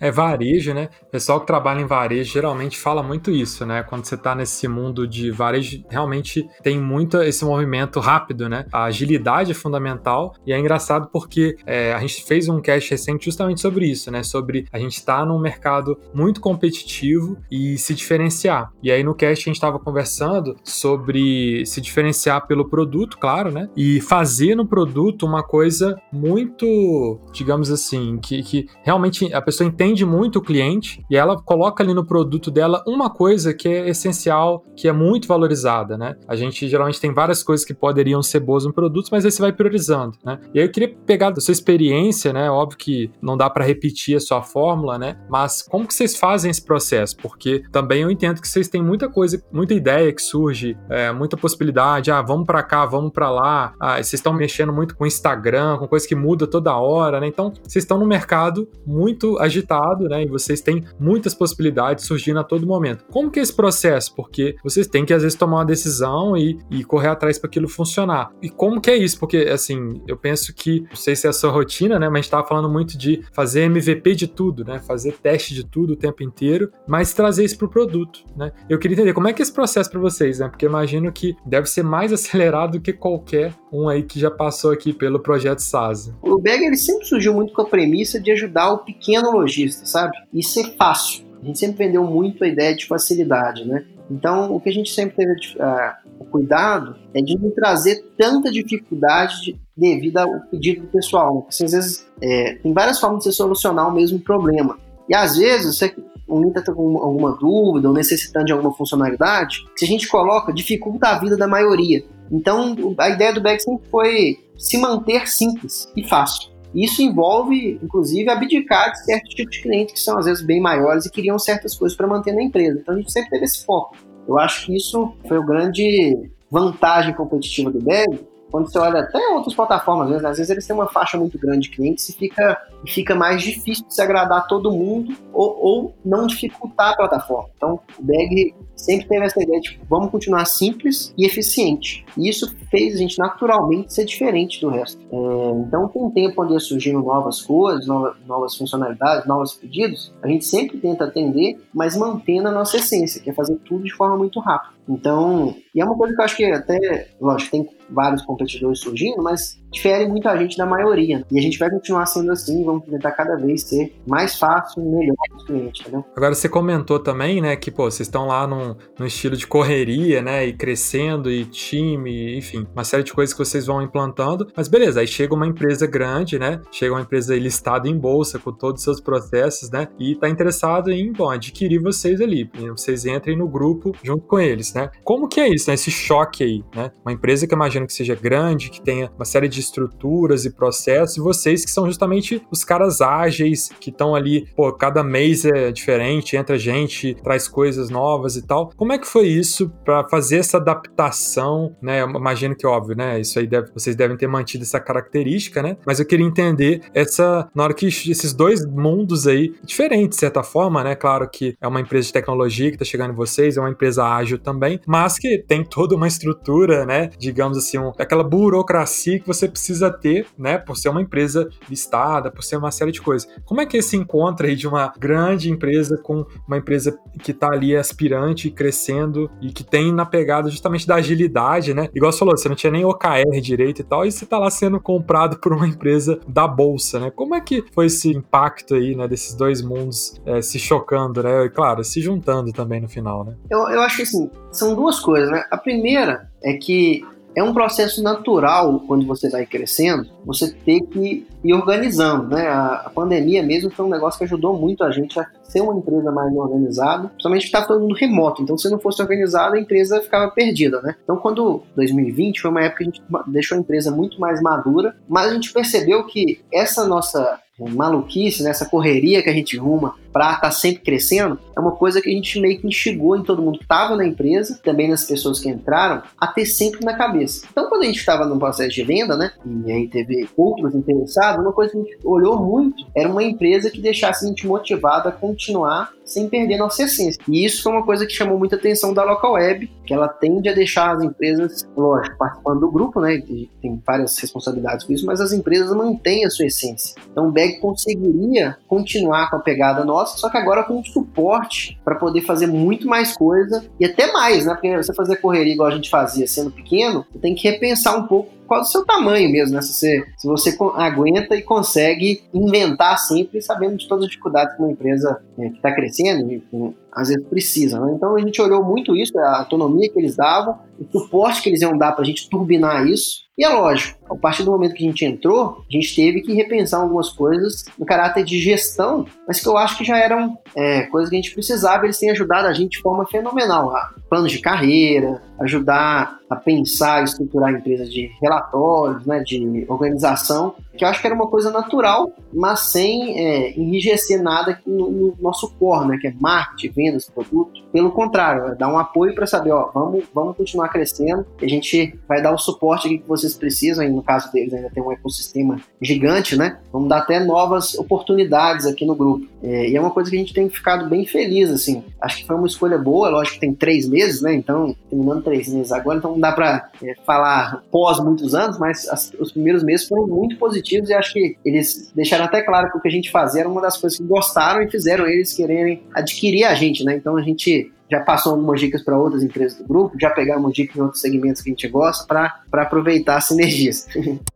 [0.04, 0.90] é varejo, né?
[1.02, 3.84] O pessoal que trabalha em varejo geralmente fala muito isso, né?
[3.84, 8.66] Quando você está nesse mundo de varejo, realmente tem muito esse movimento rápido, né?
[8.72, 13.24] A agilidade é fundamental e é engraçado porque é, a gente fez um cast recente
[13.24, 14.24] justamente sobre isso, né?
[14.24, 18.74] Sobre a gente estar tá num mercado muito competitivo e se diferenciar.
[18.84, 23.70] E aí no cast a gente estava conversando sobre se diferenciar pelo produto, claro, né?
[23.74, 29.93] E fazer no produto uma coisa muito, digamos assim, que, que realmente a pessoa entende
[29.94, 33.90] entende muito o cliente e ela coloca ali no produto dela uma coisa que é
[33.90, 36.16] essencial, que é muito valorizada, né?
[36.28, 39.42] A gente geralmente tem várias coisas que poderiam ser boas no produto, mas aí você
[39.42, 40.40] vai priorizando, né?
[40.54, 42.50] E aí eu queria pegar da sua experiência, né?
[42.50, 45.18] Óbvio que não dá para repetir a sua fórmula, né?
[45.30, 47.16] Mas como que vocês fazem esse processo?
[47.18, 51.38] Porque também eu entendo que vocês têm muita coisa, muita ideia que surge, é, muita
[51.38, 52.10] possibilidade.
[52.12, 53.74] Ah, vamos para cá, vamos para lá.
[53.80, 57.28] Ah, vocês estão mexendo muito com Instagram, com coisa que muda toda hora, né?
[57.28, 59.73] Então vocês estão no mercado muito agitado
[60.08, 60.24] né?
[60.24, 63.06] E vocês têm muitas possibilidades surgindo a todo momento.
[63.12, 64.14] Como que é esse processo?
[64.16, 67.68] Porque vocês têm que às vezes tomar uma decisão e, e correr atrás para aquilo
[67.68, 68.32] funcionar.
[68.42, 69.20] E como que é isso?
[69.20, 72.08] Porque assim, eu penso que, não sei se é a sua rotina, né?
[72.08, 74.80] Mas a gente tava falando muito de fazer MVP de tudo, né?
[74.80, 78.52] Fazer teste de tudo o tempo inteiro, mas trazer isso pro produto, né?
[78.70, 80.48] Eu queria entender como é que é esse processo para vocês, né?
[80.48, 84.72] Porque imagino que deve ser mais acelerado do que qualquer um aí que já passou
[84.72, 86.14] aqui pelo projeto SaaS.
[86.22, 90.18] O Beg ele sempre surgiu muito com a premissa de ajudar o pequeno lojista sabe?
[90.34, 91.26] E ser fácil.
[91.42, 93.86] A gente sempre vendeu muito a ideia de facilidade, né?
[94.10, 98.52] Então, o que a gente sempre teve uh, o cuidado é de não trazer tanta
[98.52, 101.42] dificuldade de, devido ao pedido do pessoal.
[101.42, 104.78] Porque, assim, às vezes, é, tem várias formas de você solucionar o mesmo problema.
[105.10, 105.94] E, às vezes, você
[106.28, 111.10] um está com alguma dúvida ou necessitando de alguma funcionalidade, se a gente coloca, dificulta
[111.10, 112.04] a vida da maioria.
[112.32, 116.53] Então, a ideia do Bag sempre foi se manter simples e fácil.
[116.74, 121.06] Isso envolve, inclusive, abdicar de certos tipos de clientes que são, às vezes, bem maiores
[121.06, 122.80] e queriam certas coisas para manter na empresa.
[122.80, 123.96] Então, a gente sempre teve esse foco.
[124.28, 128.20] Eu acho que isso foi o grande vantagem competitiva do Bag,
[128.54, 131.40] quando você olha até outras plataformas, às vezes, às vezes eles têm uma faixa muito
[131.40, 135.96] grande de clientes e fica, fica mais difícil de se agradar todo mundo ou, ou
[136.06, 137.50] não dificultar a plataforma.
[137.58, 142.06] Então, o Bag sempre teve essa ideia de vamos continuar simples e eficiente.
[142.16, 145.02] E isso fez a gente naturalmente ser diferente do resto.
[145.12, 150.28] É, então, com o tempo onde surgiram novas coisas, novas, novas funcionalidades, novos pedidos, a
[150.28, 154.16] gente sempre tenta atender, mas mantendo a nossa essência, que é fazer tudo de forma
[154.16, 154.74] muito rápida.
[154.88, 159.22] Então, e é uma coisa que eu acho que até, lógico, tem vários competidores surgindo,
[159.22, 161.26] mas difere muito a gente da maioria.
[161.32, 164.86] E a gente vai continuar sendo assim, vamos tentar cada vez ser mais fácil e
[164.86, 165.94] melhor para os clientes?
[166.16, 170.22] Agora, você comentou também, né, que, pô, vocês estão lá num, num estilo de correria,
[170.22, 174.68] né, e crescendo, e time, enfim, uma série de coisas que vocês vão implantando, mas
[174.68, 178.82] beleza, aí chega uma empresa grande, né, chega uma empresa listada em bolsa, com todos
[178.82, 183.48] os seus processos, né, e tá interessado em, bom, adquirir vocês ali, vocês entrem no
[183.48, 184.90] grupo junto com eles, né.
[185.04, 187.94] Como que é isso, né, esse choque aí, né, uma empresa que eu imagino que
[187.94, 192.42] seja grande, que tenha uma série de estruturas e processos, e vocês que são justamente
[192.52, 197.90] os caras ágeis, que estão ali, pô, cada mês é diferente, entra gente, traz coisas
[197.90, 198.72] novas e tal.
[198.76, 202.02] Como é que foi isso para fazer essa adaptação, né?
[202.02, 203.20] Eu imagino que, óbvio, né?
[203.20, 205.78] Isso aí deve, vocês devem ter mantido essa característica, né?
[205.86, 210.44] Mas eu queria entender essa, na hora que esses dois mundos aí, diferentes de certa
[210.44, 210.96] forma, né?
[210.96, 214.04] Claro que é uma empresa de tecnologia que tá chegando em vocês, é uma empresa
[214.06, 217.10] ágil também, mas que tem toda uma estrutura, né?
[217.18, 222.32] Digamos assim, um, aquela burocracia que você precisa ter, né, por ser uma empresa listada,
[222.32, 223.28] por ser uma série de coisas.
[223.46, 227.48] Como é que esse encontra aí de uma grande empresa com uma empresa que está
[227.52, 231.90] ali aspirante, crescendo e que tem na pegada justamente da agilidade, né?
[231.94, 234.50] Igual você falou, você não tinha nem OKR direito e tal, e você está lá
[234.50, 237.12] sendo comprado por uma empresa da bolsa, né?
[237.12, 241.46] Como é que foi esse impacto aí, né, desses dois mundos é, se chocando, né?
[241.46, 243.36] E claro, se juntando também no final, né?
[243.50, 245.44] Eu, eu acho que assim, são duas coisas, né?
[245.52, 247.04] A primeira é que
[247.36, 252.48] é um processo natural quando você vai crescendo, você ter que ir organizando, né?
[252.48, 256.12] A, pandemia mesmo foi um negócio que ajudou muito a gente a ser uma empresa
[256.12, 258.42] mais organizada, principalmente que estava todo mundo remoto.
[258.42, 260.96] Então, se não fosse organizada, a empresa ficava perdida, né?
[261.04, 264.96] Então, quando 2020 foi uma época que a gente deixou a empresa muito mais madura,
[265.08, 270.36] mas a gente percebeu que essa nossa maluquice, né, correria que a gente ruma para
[270.36, 273.42] estar tá sempre crescendo, é uma coisa que a gente meio que instigou em todo
[273.42, 277.46] mundo que estava na empresa, também nas pessoas que entraram, a ter sempre na cabeça.
[277.52, 279.32] Então, quando a gente estava no processo de venda, né,
[279.66, 283.72] e aí teve outros interessados, uma coisa que a gente olhou muito era uma empresa
[283.72, 287.22] que deixasse a gente motivado a continuar sem perder nossa essência.
[287.28, 290.50] E isso foi uma coisa que chamou muita atenção da Local Web, que ela tende
[290.50, 293.22] a deixar as empresas, lógico, participando do grupo, né,
[293.62, 296.96] tem várias responsabilidades com isso, mas as empresas mantêm a sua essência.
[297.12, 301.80] Então, o Bag conseguiria continuar com a pegada nossa nossa, só que agora com suporte
[301.84, 304.54] para poder fazer muito mais coisa e até mais, né?
[304.54, 308.06] Porque você fazer correria igual a gente fazia sendo pequeno, você tem que repensar um
[308.06, 309.62] pouco qual é o seu tamanho mesmo, né?
[309.64, 314.62] Se você, se você aguenta e consegue inventar sempre, sabendo de todas as dificuldades que
[314.62, 316.44] uma empresa é, que está crescendo, e,
[316.92, 317.80] às vezes precisa.
[317.80, 317.94] Né?
[317.96, 321.62] Então a gente olhou muito isso, a autonomia que eles davam, o suporte que eles
[321.62, 323.24] iam dar para a gente turbinar isso.
[323.36, 326.34] E é lógico, a partir do momento que a gente entrou, a gente teve que
[326.34, 330.84] repensar algumas coisas no caráter de gestão, mas que eu acho que já eram é,
[330.84, 331.84] coisas que a gente precisava.
[331.84, 333.74] Eles têm ajudado a gente de forma fenomenal.
[334.08, 340.88] Planos de carreira, ajudar a pensar estruturar empresas de relatórios, né, de organização, que eu
[340.88, 345.88] acho que era uma coisa natural, mas sem é, enrijecer nada no, no, nosso core,
[345.88, 347.62] né, que é marketing, vendas, produto.
[347.72, 351.98] Pelo contrário, é dar um apoio para saber, ó, vamos, vamos continuar crescendo, a gente
[352.08, 355.60] vai dar o suporte que vocês precisam, e no caso deles ainda tem um ecossistema
[355.82, 356.60] gigante, né?
[356.72, 359.28] Vamos dar até novas oportunidades aqui no grupo.
[359.44, 361.84] É, e é uma coisa que a gente tem ficado bem feliz, assim.
[362.02, 364.34] Acho que foi uma escolha boa, lógico que tem três meses, né?
[364.34, 368.88] Então, terminando três meses agora, então não dá para é, falar pós muitos anos, mas
[368.88, 372.78] as, os primeiros meses foram muito positivos e acho que eles deixaram até claro que
[372.78, 375.84] o que a gente fazia era uma das coisas que gostaram e fizeram eles quererem
[375.94, 376.96] adquirir a gente, né?
[376.96, 380.76] Então a gente já passou algumas dicas para outras empresas do grupo, já pegamos dicas
[380.76, 383.88] em outros segmentos que a gente gosta para aproveitar as sinergias.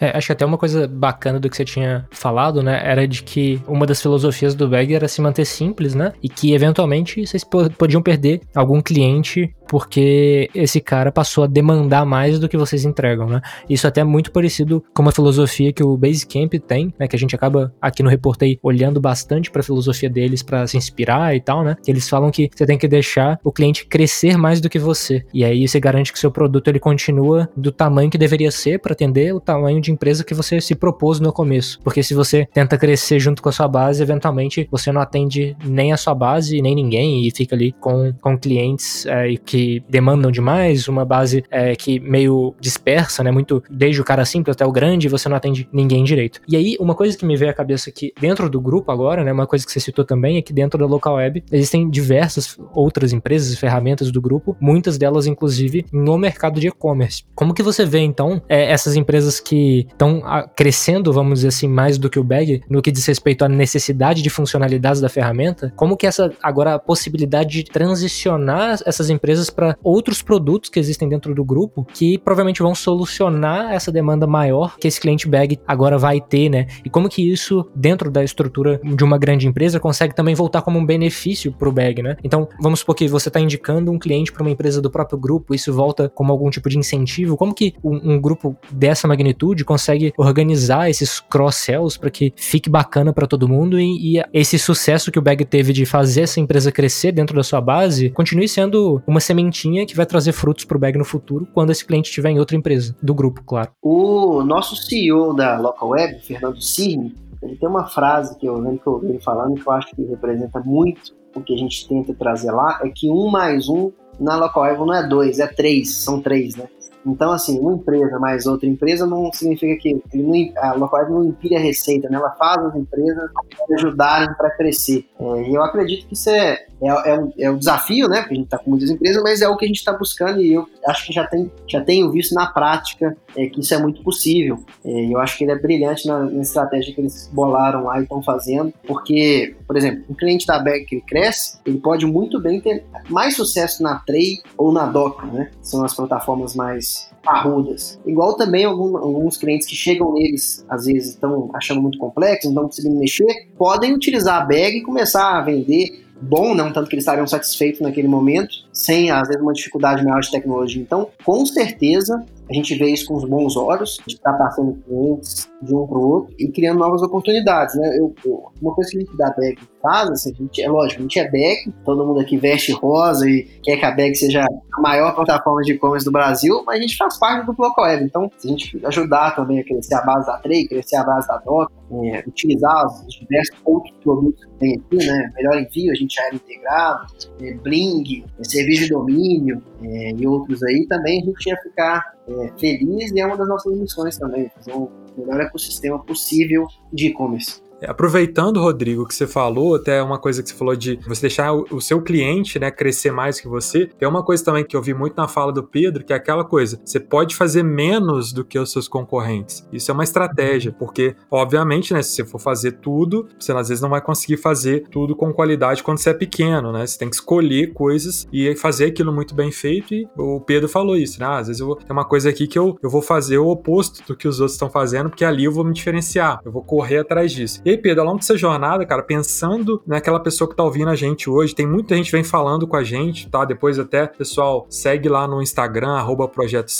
[0.00, 3.22] É, acho que até uma coisa bacana do que você tinha falado, né, era de
[3.22, 7.42] que uma das filosofias do Bag era se manter simples, né, e que eventualmente vocês
[7.76, 13.28] podiam perder algum cliente porque esse cara passou a demandar mais do que vocês entregam,
[13.28, 13.40] né?
[13.68, 17.06] Isso até é muito parecido com uma filosofia que o Basecamp tem, né?
[17.06, 20.76] Que a gente acaba aqui no Reportei olhando bastante para a filosofia deles para se
[20.76, 21.76] inspirar e tal, né?
[21.82, 25.24] Que eles falam que você tem que deixar o cliente crescer mais do que você.
[25.32, 28.92] E aí você garante que seu produto ele continua do tamanho que deveria ser para
[28.92, 31.78] atender o tamanho de empresa que você se propôs no começo.
[31.82, 35.92] Porque se você tenta crescer junto com a sua base, eventualmente você não atende nem
[35.92, 39.57] a sua base, nem ninguém e fica ali com, com clientes é, que
[39.88, 43.30] demandam demais, uma base é, que meio dispersa, né?
[43.30, 46.40] Muito desde o cara simples até o grande, você não atende ninguém direito.
[46.48, 49.32] E aí, uma coisa que me veio à cabeça aqui dentro do grupo agora, né?
[49.32, 53.12] Uma coisa que você citou também é que dentro da local web existem diversas outras
[53.12, 57.24] empresas e ferramentas do grupo, muitas delas, inclusive, no mercado de e-commerce.
[57.34, 60.22] Como que você vê, então, é, essas empresas que estão
[60.56, 64.22] crescendo, vamos dizer assim, mais do que o Bag, no que diz respeito à necessidade
[64.22, 65.72] de funcionalidades da ferramenta?
[65.76, 71.08] Como que essa, agora, a possibilidade de transicionar essas empresas para outros produtos que existem
[71.08, 75.98] dentro do grupo, que provavelmente vão solucionar essa demanda maior que esse cliente bag agora
[75.98, 76.66] vai ter, né?
[76.84, 80.78] E como que isso, dentro da estrutura de uma grande empresa, consegue também voltar como
[80.78, 82.16] um benefício para o bag, né?
[82.22, 85.54] Então, vamos supor que você está indicando um cliente para uma empresa do próprio grupo,
[85.54, 87.36] isso volta como algum tipo de incentivo.
[87.36, 93.12] Como que um, um grupo dessa magnitude consegue organizar esses cross-sells para que fique bacana
[93.12, 96.72] para todo mundo e, e esse sucesso que o bag teve de fazer essa empresa
[96.72, 100.80] crescer dentro da sua base continue sendo uma sementinha que vai trazer frutos para o
[100.80, 103.70] bag no futuro quando esse cliente estiver em outra empresa, do grupo, claro.
[103.80, 108.80] O nosso CEO da Local Web, Fernando Cirne, ele tem uma frase que eu lembro
[108.80, 111.86] que eu ouvi ele falando que eu acho que representa muito o que a gente
[111.86, 115.46] tenta trazer lá, é que um mais um na Local Web não é dois, é
[115.46, 116.66] três, são três, né?
[117.10, 121.24] Então, assim, uma empresa mais outra empresa não significa que ele não, a Localweb não
[121.24, 122.18] impide a receita, né?
[122.18, 123.30] ela faz as empresas
[123.76, 125.06] ajudarem para crescer.
[125.18, 128.20] É, e eu acredito que isso é, é, é, um, é um desafio, né?
[128.20, 130.40] Porque a gente está com muitas empresas, mas é o que a gente está buscando
[130.40, 133.78] e eu acho que já, tem, já tenho visto na prática é, que isso é
[133.78, 134.64] muito possível.
[134.84, 138.02] É, eu acho que ele é brilhante na, na estratégia que eles bolaram lá e
[138.02, 142.60] estão fazendo, porque, por exemplo, um cliente da Bag que cresce, ele pode muito bem
[142.60, 145.50] ter mais sucesso na Tray ou na Docker, né?
[145.60, 148.00] São as plataformas mais parrudas.
[148.06, 152.52] Igual também algum, alguns clientes que chegam neles, às vezes estão achando muito complexo, não
[152.52, 156.94] estão conseguindo mexer, podem utilizar a bag e começar a vender bom, não tanto que
[156.94, 160.82] eles estariam satisfeitos naquele momento, sem às vezes uma dificuldade maior de tecnologia.
[160.82, 165.48] Então, com certeza, a gente vê isso com os bons olhos, de estar passando clientes
[165.62, 167.96] de um para o outro e criando novas oportunidades, né?
[167.98, 168.14] Eu,
[168.60, 169.58] uma coisa que a gente da Bag
[169.88, 173.28] faz, assim, a gente, é lógico, a gente é Bag, todo mundo aqui veste rosa
[173.28, 176.82] e quer que a Bag seja a maior plataforma de e-commerce do Brasil, mas a
[176.82, 180.02] gente faz parte do Bloco Web, então se a gente ajudar também a crescer a
[180.02, 184.50] base da Trey, crescer a base da Doc, é, utilizar os diversos outros produtos que
[184.58, 185.32] tem aqui, né?
[185.34, 187.06] Melhor envio, a gente já era integrado,
[187.40, 192.14] é, Bling, é, serviço de domínio é, e outros aí, também a gente ia ficar
[192.28, 197.06] é, feliz e é uma das nossas missões também, fazer um melhor ecossistema possível de
[197.06, 197.67] e-commerce.
[197.86, 201.80] Aproveitando, Rodrigo, que você falou, até uma coisa que você falou de você deixar o,
[201.80, 205.16] seu cliente né, crescer mais que você, tem uma coisa também que eu vi muito
[205.16, 208.72] na fala do Pedro, que é aquela coisa: você pode fazer menos do que os
[208.72, 209.66] seus concorrentes.
[209.72, 213.82] Isso é uma estratégia, porque, obviamente, né, se você for fazer tudo, você às vezes
[213.82, 216.86] não vai conseguir fazer tudo com qualidade quando você é pequeno, né?
[216.86, 219.94] Você tem que escolher coisas e fazer aquilo muito bem feito.
[219.94, 221.26] E o Pedro falou isso, né?
[221.26, 223.48] Ah, às vezes eu vou, tem uma coisa aqui que eu, eu vou fazer o
[223.48, 226.62] oposto do que os outros estão fazendo, porque ali eu vou me diferenciar, eu vou
[226.62, 227.60] correr atrás disso.
[227.68, 230.96] E aí, Pedro, ao longo dessa jornada, cara, pensando naquela pessoa que tá ouvindo a
[230.96, 233.44] gente hoje, tem muita gente vem falando com a gente, tá?
[233.44, 236.72] Depois até, pessoal, segue lá no Instagram, arroba Projeto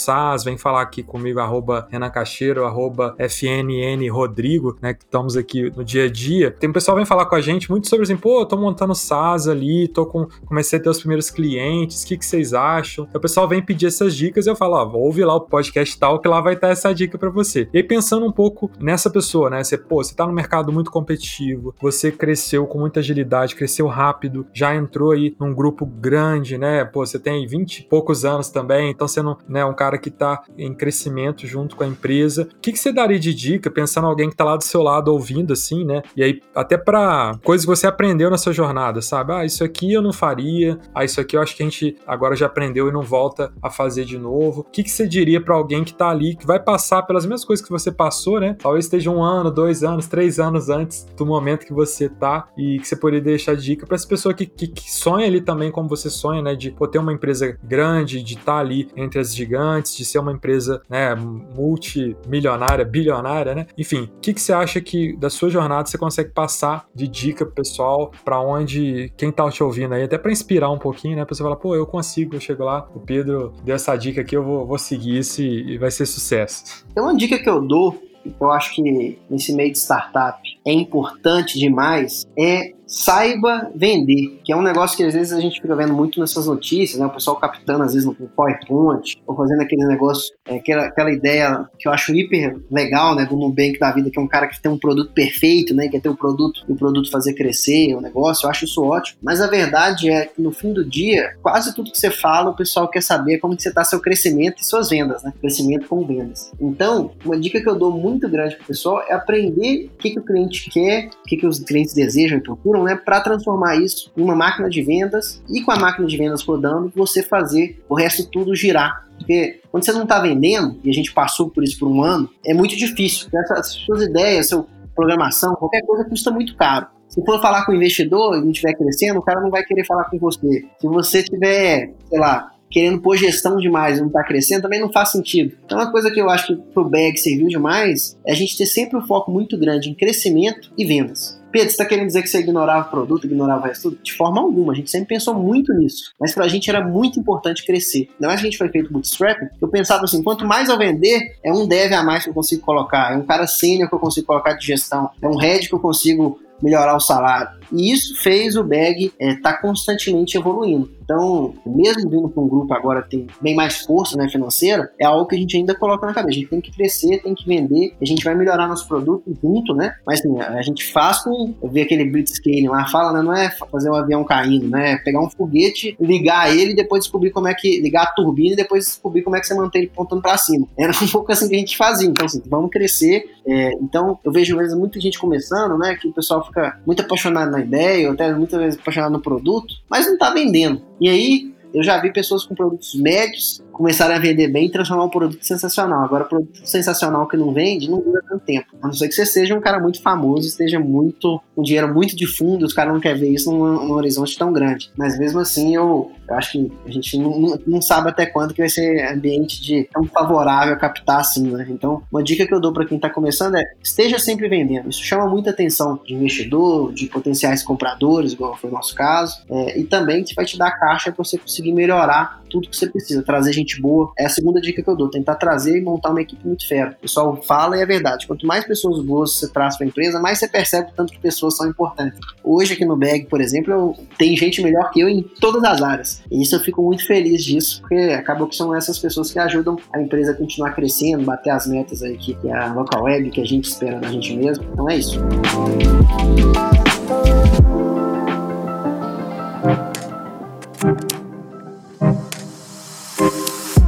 [0.43, 4.95] vem falar aqui comigo, arroba Renan Cacheiro, arroba FNN Rodrigo, né?
[4.95, 6.49] Que estamos aqui no dia a dia.
[6.49, 8.95] Tem um pessoal vem falar com a gente muito sobre assim, pô, eu tô montando
[8.95, 10.25] SAS ali, tô com.
[10.47, 13.07] Comecei a ter os primeiros clientes, o que, que vocês acham?
[13.13, 16.19] O pessoal vem pedir essas dicas e eu falo, ó, ouve lá o podcast tal,
[16.19, 17.69] que lá vai estar essa dica para você.
[17.71, 19.63] E aí, pensando um pouco nessa pessoa, né?
[19.63, 23.87] Você, pô, você tá no mercado muito competitivo competitivo, você cresceu com muita agilidade, cresceu
[23.87, 26.85] rápido, já entrou aí num grupo grande, né?
[26.85, 29.97] Pô, você tem 20 e poucos anos também, então você não é né, um cara
[29.97, 32.47] que tá em crescimento junto com a empresa.
[32.55, 35.11] O que, que você daria de dica, pensando alguém que tá lá do seu lado
[35.11, 36.01] ouvindo assim, né?
[36.15, 39.33] E aí, até para coisas que você aprendeu na sua jornada, sabe?
[39.33, 42.35] Ah, isso aqui eu não faria, ah, isso aqui eu acho que a gente agora
[42.35, 44.61] já aprendeu e não volta a fazer de novo.
[44.61, 47.45] O que, que você diria para alguém que tá ali, que vai passar pelas mesmas
[47.45, 48.55] coisas que você passou, né?
[48.59, 52.79] Talvez esteja um ano, dois anos, três anos antes do momento que você tá e
[52.79, 55.87] que você poderia deixar dica para as pessoas que, que, que sonham ali também como
[55.87, 59.35] você sonha, né, de pô, ter uma empresa grande, de estar tá ali entre as
[59.35, 63.67] gigantes, de ser uma empresa, né, multimilionária, bilionária, né?
[63.77, 67.45] Enfim, o que, que você acha que da sua jornada você consegue passar de dica
[67.45, 71.25] pro pessoal para onde quem tá te ouvindo aí, até para inspirar um pouquinho, né?
[71.25, 74.35] Pra você falar, pô, eu consigo, eu chego lá, o Pedro deu essa dica aqui,
[74.35, 76.85] eu vou, vou seguir isso e, vai ser sucesso.
[76.93, 78.08] Tem uma dica que eu dou
[78.39, 84.55] eu acho que nesse meio de startup é importante demais é saiba vender, que é
[84.55, 87.05] um negócio que às vezes a gente fica vendo muito nessas notícias, né?
[87.05, 91.69] O pessoal captando às vezes no PowerPoint, ou fazendo aquele negócio, é, aquela, aquela ideia
[91.77, 93.25] que eu acho hiper legal, né?
[93.25, 95.87] Do Nubank da vida, que é um cara que tem um produto perfeito, né?
[95.87, 98.83] Quer ter o um produto e o produto fazer crescer o negócio, eu acho isso
[98.83, 99.19] ótimo.
[99.21, 102.55] Mas a verdade é que no fim do dia, quase tudo que você fala, o
[102.55, 105.31] pessoal quer saber como que você está seu crescimento e suas vendas, né?
[105.39, 106.51] Crescimento com vendas.
[106.59, 110.19] Então, uma dica que eu dou muito grande pro pessoal é aprender o que, que
[110.19, 114.11] o cliente quer, o que, que os clientes desejam e procuram né, para transformar isso
[114.15, 117.95] em uma máquina de vendas e com a máquina de vendas rodando, você fazer o
[117.95, 119.07] resto tudo girar.
[119.17, 122.29] Porque quando você não está vendendo, e a gente passou por isso por um ano,
[122.45, 123.27] é muito difícil.
[123.33, 124.65] Essas suas ideias, sua
[124.95, 126.87] programação, qualquer coisa custa muito caro.
[127.07, 129.85] Se for falar com o investidor e não estiver crescendo, o cara não vai querer
[129.85, 130.65] falar com você.
[130.79, 134.91] Se você tiver, sei lá, querendo pôr gestão demais e não está crescendo, também não
[134.91, 135.57] faz sentido.
[135.65, 138.67] Então, uma coisa que eu acho que pro BAG serviu demais é a gente ter
[138.67, 141.38] sempre um foco muito grande em crescimento e vendas.
[141.51, 143.97] Pedro, você está querendo dizer que você ignorava o produto, ignorava o resto?
[144.03, 146.13] De forma alguma, a gente sempre pensou muito nisso.
[146.19, 148.09] Mas para a gente era muito importante crescer.
[148.15, 151.37] Ainda mais que a gente foi feito bootstrap, eu pensava assim, quanto mais eu vender,
[151.43, 153.99] é um dev a mais que eu consigo colocar, é um cara sênior que eu
[153.99, 157.58] consigo colocar de gestão, é um head que eu consigo melhorar o salário.
[157.71, 160.89] E isso fez o Bag estar é, tá constantemente evoluindo.
[161.09, 165.05] Então, mesmo vindo para um grupo agora que tem bem mais força né, financeira, é
[165.05, 166.37] algo que a gente ainda coloca na cabeça.
[166.37, 169.73] A gente tem que crescer, tem que vender, a gente vai melhorar nosso produto junto,
[169.73, 169.95] né?
[170.05, 171.55] Mas assim, a gente faz com.
[171.63, 173.23] Eu vi aquele Blitzscaling lá, fala, né?
[173.23, 174.91] Não é fazer um avião caindo, né?
[174.91, 177.81] É pegar um foguete, ligar ele e depois descobrir como é que.
[177.81, 180.67] ligar a turbina e depois descobrir como é que você mantém ele pontando para cima.
[180.77, 182.07] Era um pouco assim que a gente fazia.
[182.07, 183.23] Então, assim, vamos crescer.
[183.47, 185.95] É, então, eu vejo muita gente começando, né?
[185.95, 189.75] Que o pessoal fica muito apaixonado na ideia, ou até muitas vezes apaixonado no produto,
[189.89, 190.81] mas não tá vendendo.
[190.99, 195.05] E aí, eu já vi pessoas com produtos médios começarem a vender bem e transformar
[195.05, 196.03] um produto sensacional.
[196.03, 198.67] Agora, produto sensacional que não vende, não dura tanto tempo.
[198.81, 202.13] A não ser que você seja um cara muito famoso, esteja muito, um dinheiro muito
[202.13, 204.91] de fundo, os caras não querem ver isso num, num, horizonte tão grande.
[204.97, 208.53] Mas mesmo assim, eu, eu acho que a gente não, não, não, sabe até quando
[208.53, 211.65] que vai ser ambiente de tão favorável a captar assim, né?
[211.69, 214.89] Então, uma dica que eu dou para quem está começando é esteja sempre vendendo.
[214.89, 219.79] Isso chama muita atenção de investidor, de potenciais compradores, igual foi o nosso caso, é,
[219.79, 223.53] e também vai te dar caixa para você conseguir melhorar tudo que você precisa, trazer
[223.53, 224.11] gente boa.
[224.17, 226.91] É a segunda dica que eu dou, tentar trazer e montar uma equipe muito fera.
[226.91, 228.27] O pessoal fala e é verdade.
[228.27, 231.19] Quanto mais pessoas boas você traz para a empresa, mais você percebe o tanto que
[231.19, 232.19] pessoas são importantes.
[232.43, 235.81] Hoje aqui no Bag, por exemplo, eu, tem gente melhor que eu em todas as
[235.81, 236.21] áreas.
[236.31, 239.77] E isso eu fico muito feliz disso, porque acabou que são essas pessoas que ajudam
[239.93, 243.41] a empresa a continuar crescendo, bater as metas aí que, que a local web, que
[243.41, 244.65] a gente espera da gente mesmo.
[244.73, 245.19] Então é isso.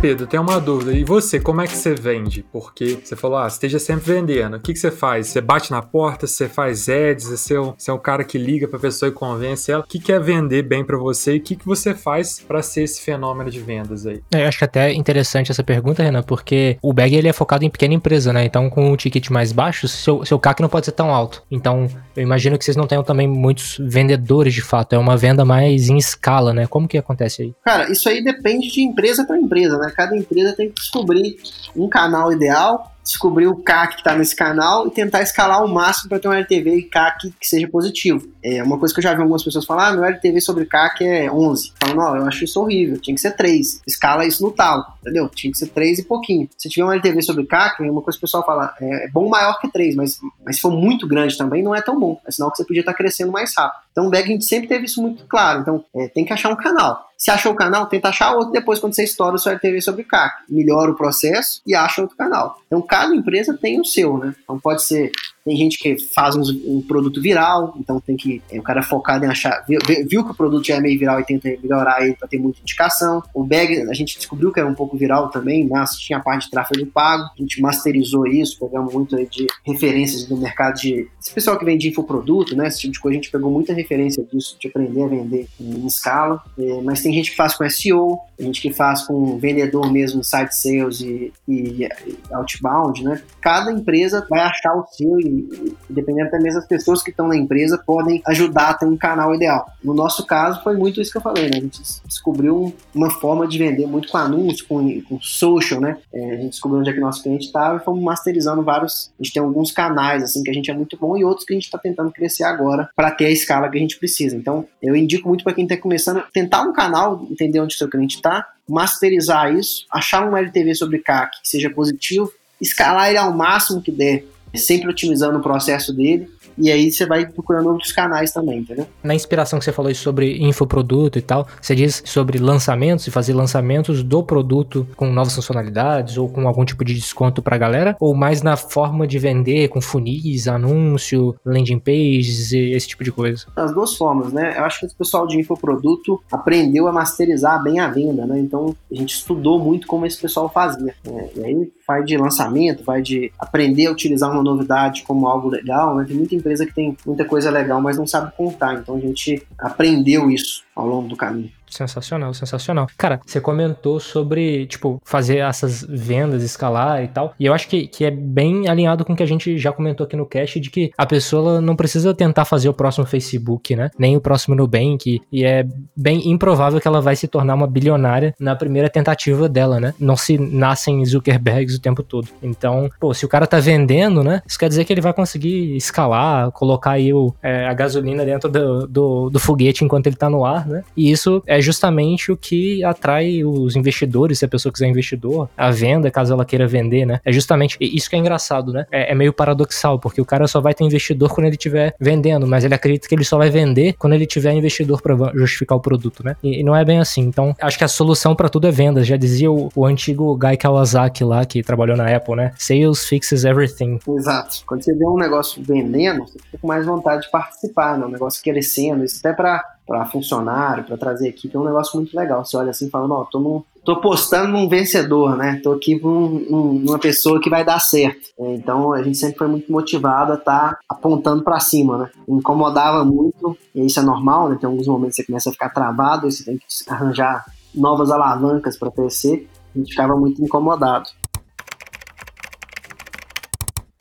[0.02, 0.94] Pedro, tem uma dúvida.
[0.94, 2.44] E você, como é que você vende?
[2.52, 4.58] Porque você falou, ah, esteja sempre vendendo.
[4.58, 5.28] O que, que você faz?
[5.28, 8.36] Você bate na porta, você faz ads, você é o, você é o cara que
[8.36, 9.84] liga pra pessoa e convence ela.
[9.84, 12.64] O que, que é vender bem para você e o que, que você faz para
[12.64, 14.24] ser esse fenômeno de vendas aí?
[14.34, 17.64] É, eu acho que até interessante essa pergunta, Renan, porque o bag ele é focado
[17.64, 18.44] em pequena empresa, né?
[18.44, 21.44] Então, com um ticket mais baixo, seu, seu CAC não pode ser tão alto.
[21.52, 24.94] Então, eu imagino que vocês não tenham também muitos vendedores de fato.
[24.94, 26.66] É uma venda mais em escala, né?
[26.66, 27.54] Como que acontece aí?
[27.64, 29.90] Cara, isso aí depende de empresa para empresa, né?
[29.91, 31.38] Cada empresa tem que descobrir
[31.75, 36.10] um canal ideal descobrir o CAC que está nesse canal e tentar escalar o máximo
[36.10, 38.27] para ter um LTV e CAC que seja positivo.
[38.43, 41.04] É uma coisa que eu já vi algumas pessoas falar, ah, meu LTV sobre CAC
[41.04, 41.73] é 11.
[41.80, 43.82] Falo, não, eu acho isso horrível, tinha que ser 3.
[43.88, 45.27] Escala isso no talo, entendeu?
[45.30, 46.47] Tinha que ser 3 e pouquinho.
[46.58, 49.10] Se tiver um LTV sobre CAC, é uma coisa que o pessoal fala, é, é
[49.10, 52.19] bom maior que 3, mas, mas se for muito grande também, não é tão bom.
[52.27, 53.82] É sinal que você podia estar tá crescendo mais rápido.
[53.91, 55.62] Então o gente sempre teve isso muito claro.
[55.62, 57.10] Então é, tem que achar um canal.
[57.17, 60.04] Se achou o canal, tenta achar outro depois quando você estoura o seu LTV sobre
[60.04, 60.43] CAC.
[60.49, 62.58] Melhora o processo e acha outro canal.
[62.65, 64.34] Então cada empresa tem o seu, né?
[64.43, 65.12] Então pode ser
[65.43, 68.41] tem gente que faz um, produto viral, então tem que.
[68.51, 69.63] É, o cara é focado em achar.
[69.67, 72.38] Viu, viu, que o produto já é meio viral e tenta melhorar ele para ter
[72.38, 73.23] muita indicação.
[73.34, 76.45] O bag, a gente descobriu que era um pouco viral também, mas tinha a parte
[76.45, 77.23] de tráfego pago.
[77.23, 81.08] A gente masterizou isso, pegamos muito de referências do mercado de.
[81.19, 82.67] Esse pessoal que vende infoproduto, né?
[82.67, 85.86] Esse tipo de coisa, a gente pegou muita referência disso, de aprender a vender em
[85.88, 86.41] escala.
[86.58, 90.56] É, mas tem gente que faz com SEO, gente que faz com vendedor mesmo, site
[90.56, 91.88] sales e, e,
[92.32, 93.21] outbound, né?
[93.41, 97.36] Cada empresa vai achar o seu e dependendo até mesmo das pessoas que estão na
[97.36, 99.65] empresa, podem ajudar a ter um canal ideal.
[99.84, 101.58] No nosso caso, foi muito isso que eu falei, né?
[101.58, 105.97] A gente descobriu uma forma de vender muito com anúncio, com, com social, né?
[106.13, 109.12] É, a gente descobriu onde é que nosso cliente estava e fomos masterizando vários.
[109.19, 111.54] A gente tem alguns canais, assim, que a gente é muito bom e outros que
[111.54, 114.36] a gente está tentando crescer agora para ter a escala que a gente precisa.
[114.36, 117.89] Então, eu indico muito para quem está começando, tentar um canal, entender onde o seu
[117.89, 118.31] cliente está,
[118.67, 123.91] masterizar isso, achar um LTV sobre CAC que seja positivo, escalar ele ao máximo que
[123.91, 124.24] der,
[124.56, 128.88] sempre otimizando o processo dele e aí você vai procurando outros canais também, entendeu?
[129.04, 133.34] Na inspiração que você falou sobre infoproduto e tal, você diz sobre lançamentos e fazer
[133.34, 137.96] lançamentos do produto com novas funcionalidades ou com algum tipo de desconto pra galera?
[138.00, 143.12] Ou mais na forma de vender com funis, anúncio, landing pages e esse tipo de
[143.12, 143.46] coisa?
[143.56, 144.58] As duas formas, né?
[144.58, 148.40] Eu acho que o pessoal de infoproduto aprendeu a masterizar bem a venda, né?
[148.40, 150.94] Então a gente estudou muito como esse pessoal fazia.
[151.06, 151.30] Né?
[151.36, 155.96] E aí vai de lançamento, vai de aprender a utilizar uma novidade como algo legal,
[155.96, 156.06] né?
[156.08, 158.75] Tem muita empresa que tem muita coisa legal, mas não sabe contar.
[158.75, 161.52] Então a gente aprendeu isso ao longo do caminho.
[161.71, 162.88] Sensacional, sensacional.
[162.98, 167.34] Cara, você comentou sobre, tipo, fazer essas vendas, escalar e tal.
[167.40, 170.06] E eu acho que, que é bem alinhado com o que a gente já comentou
[170.06, 173.90] aqui no cast, de que a pessoa não precisa tentar fazer o próximo Facebook, né?
[173.98, 175.21] Nem o próximo Nubank.
[175.32, 175.65] E é
[175.96, 179.94] bem improvável que ela vai se tornar uma bilionária na primeira tentativa dela, né?
[179.98, 182.27] Não se nascem Zuckerbergs o tempo todo.
[182.44, 184.42] Então, pô, se o cara tá vendendo, né?
[184.46, 188.50] Isso quer dizer que ele vai conseguir escalar, colocar aí o, é, a gasolina dentro
[188.50, 190.84] do, do, do foguete enquanto ele tá no ar, né?
[190.96, 195.69] E isso é justamente o que atrai os investidores, se a pessoa quiser investidor, a
[195.72, 197.19] venda, caso ela queira vender, né?
[197.24, 198.86] É justamente isso que é engraçado, né?
[198.92, 202.48] É, é meio paradoxal, porque o cara só vai ter investidor quando ele estiver vendendo,
[202.48, 205.82] mas ele acredita que ele só vai vender quando ele tiver investidor para justificar o
[205.82, 206.36] produto, né?
[206.44, 207.22] E, e, não é bem assim.
[207.22, 209.06] Então, acho que a solução para tudo é vendas.
[209.06, 212.52] Já dizia o, o, antigo Guy Kawasaki lá, que trabalhou na Apple, né?
[212.58, 214.00] Sales fixes everything.
[214.08, 214.63] Exato.
[214.65, 218.06] Quando você vê um negócio vendendo, você fica com mais vontade de participar, né?
[218.06, 219.04] Um negócio crescendo.
[219.04, 222.46] Isso até para para funcionário, para trazer equipe, é um negócio muito legal.
[222.46, 225.60] Você olha assim falando, ó, tô, num, tô postando num vencedor, né?
[225.62, 228.29] Tô aqui com um, um, uma pessoa que vai dar certo.
[228.39, 232.10] Então a gente sempre foi muito motivado a estar tá apontando para cima, né?
[232.25, 234.58] Incomodava muito, e isso é normal, né?
[234.58, 237.44] Tem alguns momentos que você começa a ficar travado, e você tem que arranjar
[237.75, 239.50] novas alavancas para crescer.
[239.75, 241.10] A gente ficava muito incomodado.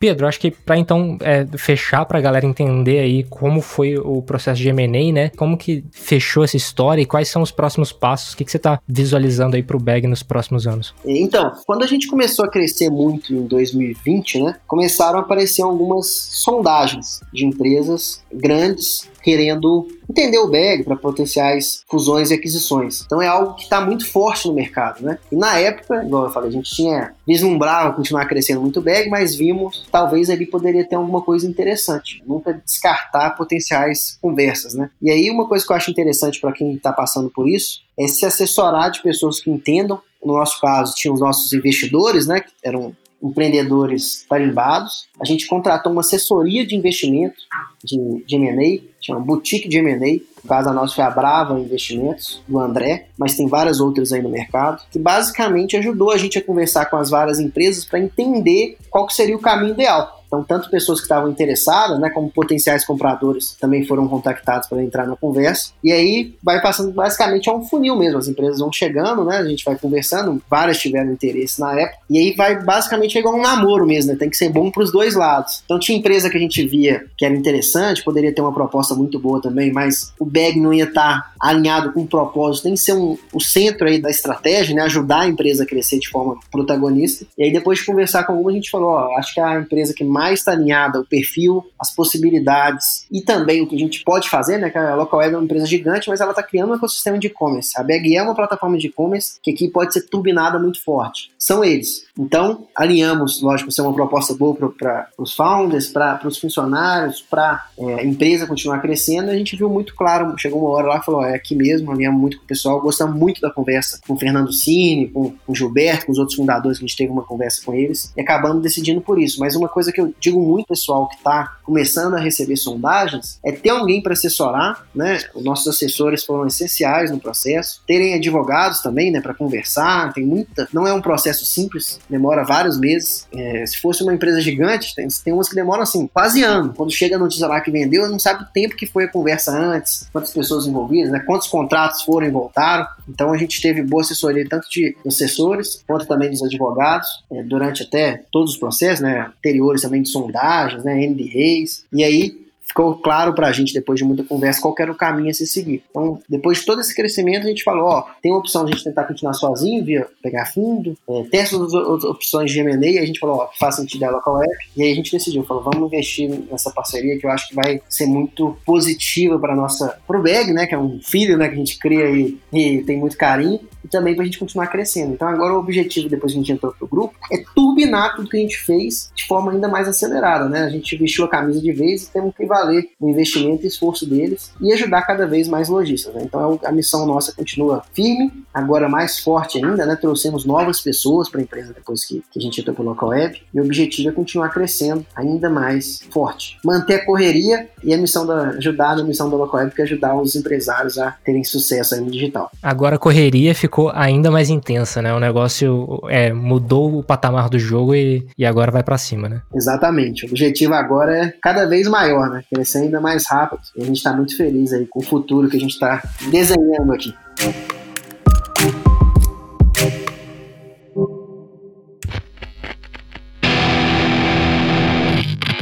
[0.01, 4.23] Pedro, acho que para então é, fechar para a galera entender aí como foi o
[4.23, 5.29] processo de M&A, né?
[5.37, 8.33] Como que fechou essa história e quais são os próximos passos?
[8.33, 10.95] O que, que você está visualizando aí para o Bag nos próximos anos?
[11.05, 14.57] Então, quando a gente começou a crescer muito em 2020, né?
[14.67, 22.31] Começaram a aparecer algumas sondagens de empresas grandes querendo entender o bag para potenciais fusões
[22.31, 23.03] e aquisições.
[23.07, 25.19] Então é algo que está muito forte no mercado, né?
[25.31, 29.35] E na época, igual eu falei, a gente tinha vislumbrava continuar crescendo muito bag, mas
[29.35, 32.23] vimos talvez ali poderia ter alguma coisa interessante.
[32.27, 34.91] Nunca descartar potenciais conversas, né?
[35.01, 38.09] E aí uma coisa que eu acho interessante para quem está passando por isso é
[38.09, 40.01] se assessorar de pessoas que entendam.
[40.25, 42.41] No nosso caso, tinha os nossos investidores, né?
[42.41, 45.09] Que eram empreendedores tarimbados.
[45.21, 47.37] A gente contratou uma assessoria de investimento
[47.85, 50.21] de, de M&A, chama Boutique de M&A.
[50.43, 54.31] No caso, nossa foi a Brava Investimentos, do André, mas tem várias outras aí no
[54.31, 59.09] mercado, que basicamente ajudou a gente a conversar com as várias empresas para entender qual
[59.11, 60.20] seria o caminho ideal.
[60.31, 65.05] Então, tanto pessoas que estavam interessadas, né, como potenciais compradores também foram contactados para entrar
[65.05, 65.73] na conversa.
[65.83, 68.19] E aí vai passando basicamente a um funil mesmo.
[68.19, 71.99] As empresas vão chegando, né, a gente vai conversando, várias tiveram interesse na época.
[72.09, 74.93] E aí vai basicamente igual um namoro mesmo, né, tem que ser bom para os
[74.93, 75.63] dois lados.
[75.65, 79.19] Então, tinha empresa que a gente via que era interessante, poderia ter uma proposta muito
[79.19, 82.81] boa também, mas o bag não ia estar tá alinhado com o propósito, tem que
[82.81, 86.39] ser um, o centro aí da estratégia, né, ajudar a empresa a crescer de forma
[86.53, 87.27] protagonista.
[87.37, 89.93] E aí, depois de conversar com alguma, a gente falou: ó, acho que a empresa
[89.93, 94.05] que mais mais está alinhada o perfil, as possibilidades e também o que a gente
[94.05, 94.69] pode fazer, né?
[94.69, 97.29] Que a Local Web é uma empresa gigante, mas ela está criando um ecossistema de
[97.29, 97.73] e-commerce.
[97.81, 101.31] A Bag é uma plataforma de e-commerce que aqui pode ser turbinada muito forte.
[101.39, 102.05] São eles.
[102.19, 107.95] Então, alinhamos, lógico, ser uma proposta boa para os founders, para os funcionários, para é,
[107.95, 109.31] a empresa continuar crescendo.
[109.31, 112.21] A gente viu muito claro, chegou uma hora lá e falou: é aqui mesmo, alinhamos
[112.21, 115.55] muito com o pessoal, gostamos muito da conversa com o Fernando Cine, com, com o
[115.55, 118.63] Gilberto, com os outros fundadores, que a gente teve uma conversa com eles, e acabamos
[118.63, 119.41] decidindo por isso.
[119.41, 123.53] Mas uma coisa que eu digo muito pessoal que está começando a receber sondagens é
[123.53, 125.19] ter alguém para assessorar, né?
[125.35, 127.81] Os nossos assessores foram essenciais no processo.
[127.87, 130.13] Terem advogados também, né, para conversar.
[130.13, 133.29] Tem muita, não é um processo simples, demora vários meses.
[133.33, 136.75] É, se fosse uma empresa gigante, tem, tem umas que demoram assim quase ano.
[136.75, 139.53] Quando chega a notícia lá que vendeu, não sabe o tempo que foi a conversa
[139.53, 141.21] antes, quantas pessoas envolvidas, né?
[141.21, 142.87] Quantos contratos foram e voltaram.
[143.09, 147.83] Então a gente teve boa assessoria tanto de assessores quanto também dos advogados é, durante
[147.83, 149.31] até todos os processos, né?
[149.39, 153.99] Anteriores também também de sondagens, né, NDAs, e aí ficou claro para a gente, depois
[153.99, 155.83] de muita conversa, qual era o caminho a se seguir.
[155.91, 158.75] Então, depois de todo esse crescimento, a gente falou, ó, tem uma opção de a
[158.75, 162.99] gente tentar continuar sozinho, via pegar fundo, é, tem essas outras opções de M&A, e
[162.99, 165.65] a gente falou, ó, faz sentido a local app, e aí a gente decidiu, falou,
[165.65, 170.23] vamos investir nessa parceria que eu acho que vai ser muito positiva para nossa, pro
[170.23, 173.17] BEG, né, que é um filho, né, que a gente cria e, e tem muito
[173.17, 175.15] carinho, e também para a gente continuar crescendo.
[175.15, 178.37] Então agora o objetivo, depois que a gente entrou pro grupo, é turbinar tudo que
[178.37, 181.73] a gente fez de forma ainda mais acelerada, né, a gente vestiu a camisa de
[181.73, 185.69] vez e temos que valer o investimento e esforço deles e ajudar cada vez mais
[185.69, 186.15] lojistas.
[186.15, 186.23] Né?
[186.25, 189.97] Então a missão nossa continua firme, agora mais forte ainda, né?
[189.97, 193.41] Trouxemos novas pessoas para a empresa depois que, que, a gente entrou pelo local web
[193.53, 196.59] e o objetivo é continuar crescendo ainda mais forte.
[196.65, 199.85] Manter a correria e a missão da ajudar a missão da local web que é
[199.85, 202.51] ajudar os empresários a terem sucesso aí no digital.
[202.63, 205.13] Agora a correria ficou ainda mais intensa, né?
[205.15, 209.43] O negócio é, mudou o patamar do jogo e, e agora vai para cima, né?
[209.55, 210.25] Exatamente.
[210.25, 212.43] O objetivo agora é cada vez maior, né?
[212.53, 213.63] Crescer ainda mais rápido.
[213.77, 216.93] E a gente está muito feliz aí com o futuro que a gente está desenhando
[216.93, 217.15] aqui.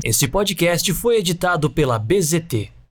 [0.03, 2.78] Esse podcast foi editado pela BZT